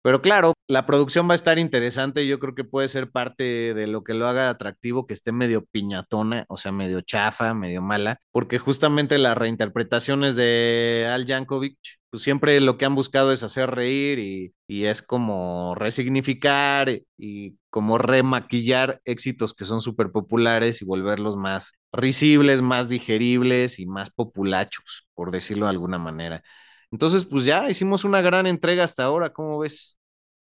pero 0.02 0.22
claro, 0.22 0.54
la 0.68 0.87
producción 0.87 1.28
va 1.28 1.32
a 1.32 1.34
estar 1.37 1.58
interesante. 1.58 2.26
Yo 2.26 2.38
creo 2.38 2.54
que 2.54 2.64
puede 2.64 2.88
ser 2.88 3.11
parte 3.11 3.74
de 3.74 3.87
lo 3.87 4.04
que 4.04 4.14
lo 4.14 4.26
haga 4.26 4.48
atractivo, 4.50 5.06
que 5.06 5.14
esté 5.14 5.32
medio 5.32 5.64
piñatona, 5.66 6.44
o 6.48 6.56
sea, 6.56 6.72
medio 6.72 7.00
chafa, 7.02 7.52
medio 7.54 7.82
mala, 7.82 8.20
porque 8.30 8.58
justamente 8.58 9.18
las 9.18 9.37
reinterpretaciones 9.37 10.37
de 10.37 11.08
Al 11.12 11.26
Yankovic, 11.26 11.78
pues 12.11 12.22
siempre 12.22 12.61
lo 12.61 12.78
que 12.78 12.87
han 12.87 12.94
buscado 12.94 13.32
es 13.32 13.42
hacer 13.42 13.70
reír 13.70 14.18
y, 14.18 14.54
y 14.66 14.84
es 14.84 15.02
como 15.02 15.74
resignificar 15.74 16.88
y 17.18 17.58
como 17.70 17.98
remaquillar 17.98 19.00
éxitos 19.04 19.52
que 19.54 19.64
son 19.66 19.80
súper 19.82 20.11
populares 20.11 20.80
y 20.80 20.84
volverlos 20.87 21.37
más 21.37 21.72
risibles, 21.92 22.62
más 22.62 22.88
digeribles 22.88 23.78
y 23.78 23.87
más 23.87 24.11
populachos, 24.11 25.06
por 25.14 25.30
decirlo 25.30 25.66
de 25.66 25.70
alguna 25.70 25.98
manera. 25.98 26.42
Entonces, 26.90 27.24
pues 27.24 27.44
ya 27.44 27.70
hicimos 27.70 28.05
una 28.05 28.20
gran 28.22 28.46
entrega 28.46 28.85
hasta 28.85 29.05
ahora, 29.05 29.33
¿cómo 29.33 29.59
ves? 29.59 29.98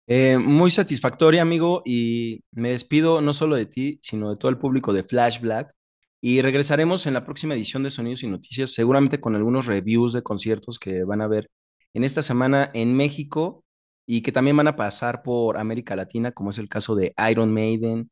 Eh, 0.07 0.37
muy 0.37 0.71
satisfactoria, 0.71 1.41
amigo, 1.41 1.83
y 1.85 2.43
me 2.51 2.71
despido 2.71 3.21
no 3.21 3.33
solo 3.33 3.55
de 3.55 3.65
ti, 3.67 3.99
sino 4.01 4.29
de 4.31 4.35
todo 4.35 4.49
el 4.49 4.57
público 4.57 4.93
de 4.93 5.03
Flash 5.03 5.39
Black. 5.39 5.73
Y 6.21 6.41
regresaremos 6.41 7.05
en 7.07 7.13
la 7.13 7.25
próxima 7.25 7.53
edición 7.55 7.83
de 7.83 7.89
Sonidos 7.89 8.23
y 8.23 8.27
Noticias, 8.27 8.73
seguramente 8.73 9.19
con 9.19 9.35
algunos 9.35 9.65
reviews 9.67 10.13
de 10.13 10.23
conciertos 10.23 10.79
que 10.79 11.03
van 11.03 11.21
a 11.21 11.27
ver 11.27 11.49
en 11.93 12.03
esta 12.03 12.21
semana 12.21 12.69
en 12.73 12.93
México 12.95 13.63
y 14.05 14.21
que 14.21 14.31
también 14.31 14.57
van 14.57 14.67
a 14.67 14.75
pasar 14.75 15.23
por 15.23 15.57
América 15.57 15.95
Latina, 15.95 16.31
como 16.31 16.49
es 16.51 16.57
el 16.57 16.69
caso 16.69 16.95
de 16.95 17.13
Iron 17.29 17.53
Maiden, 17.53 18.11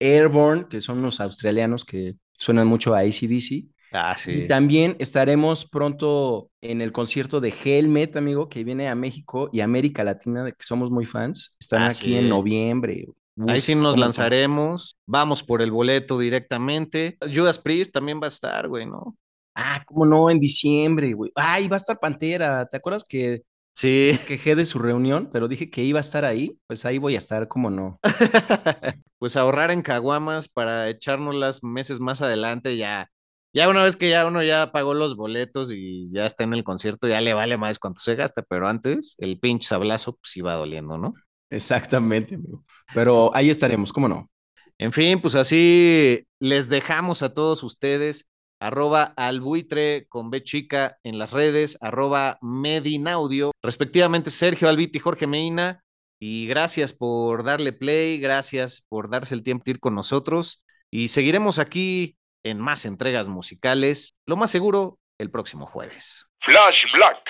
Airborne, 0.00 0.66
que 0.68 0.80
son 0.80 0.98
unos 0.98 1.20
australianos 1.20 1.84
que 1.84 2.16
suenan 2.32 2.66
mucho 2.68 2.94
a 2.94 3.00
ACDC, 3.00 3.66
Ah, 3.92 4.16
sí. 4.18 4.32
Y 4.32 4.48
también 4.48 4.96
estaremos 4.98 5.64
pronto 5.66 6.50
en 6.60 6.80
el 6.80 6.92
concierto 6.92 7.40
de 7.40 7.54
Helmet, 7.64 8.16
amigo, 8.16 8.48
que 8.48 8.64
viene 8.64 8.88
a 8.88 8.94
México 8.94 9.48
y 9.52 9.60
América 9.60 10.04
Latina, 10.04 10.44
de 10.44 10.52
que 10.52 10.62
somos 10.62 10.90
muy 10.90 11.06
fans. 11.06 11.56
Están 11.58 11.82
ah, 11.82 11.88
aquí 11.88 12.14
en 12.14 12.28
noviembre. 12.28 13.06
Ahí 13.46 13.60
sí 13.60 13.74
nos 13.74 13.96
lanzaremos. 13.96 14.96
Vamos 15.06 15.42
por 15.42 15.62
el 15.62 15.70
boleto 15.70 16.18
directamente. 16.18 17.16
Judas 17.32 17.58
Priest 17.58 17.92
también 17.92 18.20
va 18.20 18.26
a 18.26 18.30
estar, 18.30 18.68
güey, 18.68 18.84
¿no? 18.84 19.16
Ah, 19.54 19.82
cómo 19.86 20.06
no, 20.06 20.30
en 20.30 20.40
diciembre, 20.40 21.12
güey. 21.14 21.30
Ay, 21.34 21.68
va 21.68 21.76
a 21.76 21.78
estar 21.78 21.98
Pantera. 21.98 22.66
¿Te 22.66 22.76
acuerdas 22.76 23.04
que 23.04 23.42
Sí. 23.74 24.18
quejé 24.26 24.56
de 24.56 24.64
su 24.64 24.80
reunión, 24.80 25.30
pero 25.32 25.46
dije 25.46 25.70
que 25.70 25.84
iba 25.84 25.98
a 25.98 26.00
estar 26.00 26.24
ahí, 26.24 26.58
pues 26.66 26.84
ahí 26.84 26.98
voy 26.98 27.14
a 27.14 27.18
estar, 27.18 27.46
cómo 27.46 27.70
no. 27.70 28.00
pues 29.20 29.36
ahorrar 29.36 29.70
en 29.70 29.82
caguamas 29.82 30.48
para 30.48 30.88
echarnos 30.88 31.36
las 31.36 31.62
meses 31.62 32.00
más 32.00 32.20
adelante 32.20 32.76
ya 32.76 33.08
ya 33.52 33.68
una 33.68 33.82
vez 33.82 33.96
que 33.96 34.10
ya 34.10 34.26
uno 34.26 34.42
ya 34.42 34.72
pagó 34.72 34.94
los 34.94 35.16
boletos 35.16 35.70
y 35.72 36.10
ya 36.12 36.26
está 36.26 36.44
en 36.44 36.54
el 36.54 36.64
concierto, 36.64 37.08
ya 37.08 37.20
le 37.20 37.34
vale 37.34 37.56
más 37.56 37.78
cuánto 37.78 38.00
se 38.00 38.14
gasta, 38.14 38.42
pero 38.42 38.68
antes 38.68 39.14
el 39.18 39.38
pinche 39.38 39.68
sablazo 39.68 40.14
pues 40.14 40.36
iba 40.36 40.54
doliendo, 40.54 40.98
¿no? 40.98 41.14
Exactamente, 41.50 42.34
amigo. 42.34 42.64
Pero 42.94 43.34
ahí 43.34 43.50
estaremos, 43.50 43.92
¿cómo 43.92 44.08
no? 44.08 44.30
En 44.78 44.92
fin, 44.92 45.20
pues 45.20 45.34
así 45.34 46.26
les 46.38 46.68
dejamos 46.68 47.22
a 47.22 47.34
todos 47.34 47.62
ustedes 47.62 48.28
arroba 48.60 49.14
albuitre 49.16 50.06
con 50.08 50.30
B 50.30 50.42
chica 50.42 50.98
en 51.02 51.18
las 51.18 51.32
redes, 51.32 51.78
arroba 51.80 52.38
medinaudio, 52.42 53.52
respectivamente 53.62 54.30
Sergio 54.30 54.68
Albiti 54.68 54.98
y 54.98 55.00
Jorge 55.00 55.26
Meina. 55.26 55.84
Y 56.20 56.46
gracias 56.48 56.92
por 56.92 57.44
darle 57.44 57.72
play, 57.72 58.18
gracias 58.18 58.84
por 58.88 59.08
darse 59.08 59.34
el 59.34 59.44
tiempo 59.44 59.64
de 59.64 59.72
ir 59.72 59.80
con 59.80 59.94
nosotros. 59.94 60.64
Y 60.90 61.08
seguiremos 61.08 61.58
aquí 61.58 62.17
en 62.44 62.60
más 62.60 62.84
entregas 62.84 63.28
musicales, 63.28 64.14
lo 64.26 64.36
más 64.36 64.50
seguro, 64.50 64.98
el 65.18 65.30
próximo 65.30 65.66
jueves. 65.66 66.26
Flash 66.40 66.94
Black. 66.94 67.24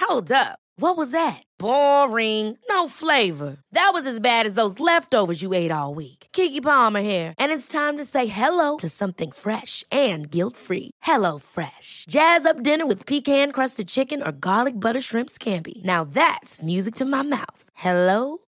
Hold 0.00 0.30
up. 0.32 0.58
What 0.76 0.96
was 0.96 1.12
that? 1.12 1.42
Boring. 1.58 2.58
No 2.68 2.88
flavor. 2.88 3.58
That 3.72 3.90
was 3.92 4.06
as 4.06 4.18
bad 4.18 4.44
as 4.44 4.54
those 4.54 4.80
leftovers 4.80 5.40
you 5.40 5.54
ate 5.54 5.70
all 5.70 5.94
week. 5.94 6.26
Kiki 6.32 6.60
Palmer 6.60 7.00
here, 7.00 7.32
and 7.38 7.52
it's 7.52 7.68
time 7.68 7.96
to 7.96 8.04
say 8.04 8.26
hello 8.26 8.76
to 8.78 8.88
something 8.88 9.30
fresh 9.30 9.84
and 9.90 10.30
guilt-free. 10.30 10.90
Hello 11.02 11.38
Fresh. 11.38 12.06
Jazz 12.08 12.44
up 12.44 12.62
dinner 12.62 12.86
with 12.86 13.06
pecan-crusted 13.06 13.88
chicken 13.88 14.22
or 14.22 14.32
garlic 14.32 14.78
butter 14.78 15.00
shrimp 15.00 15.30
scampi. 15.30 15.82
Now 15.84 16.04
that's 16.04 16.62
music 16.62 16.94
to 16.96 17.04
my 17.04 17.22
mouth. 17.22 17.70
Hello 17.74 18.38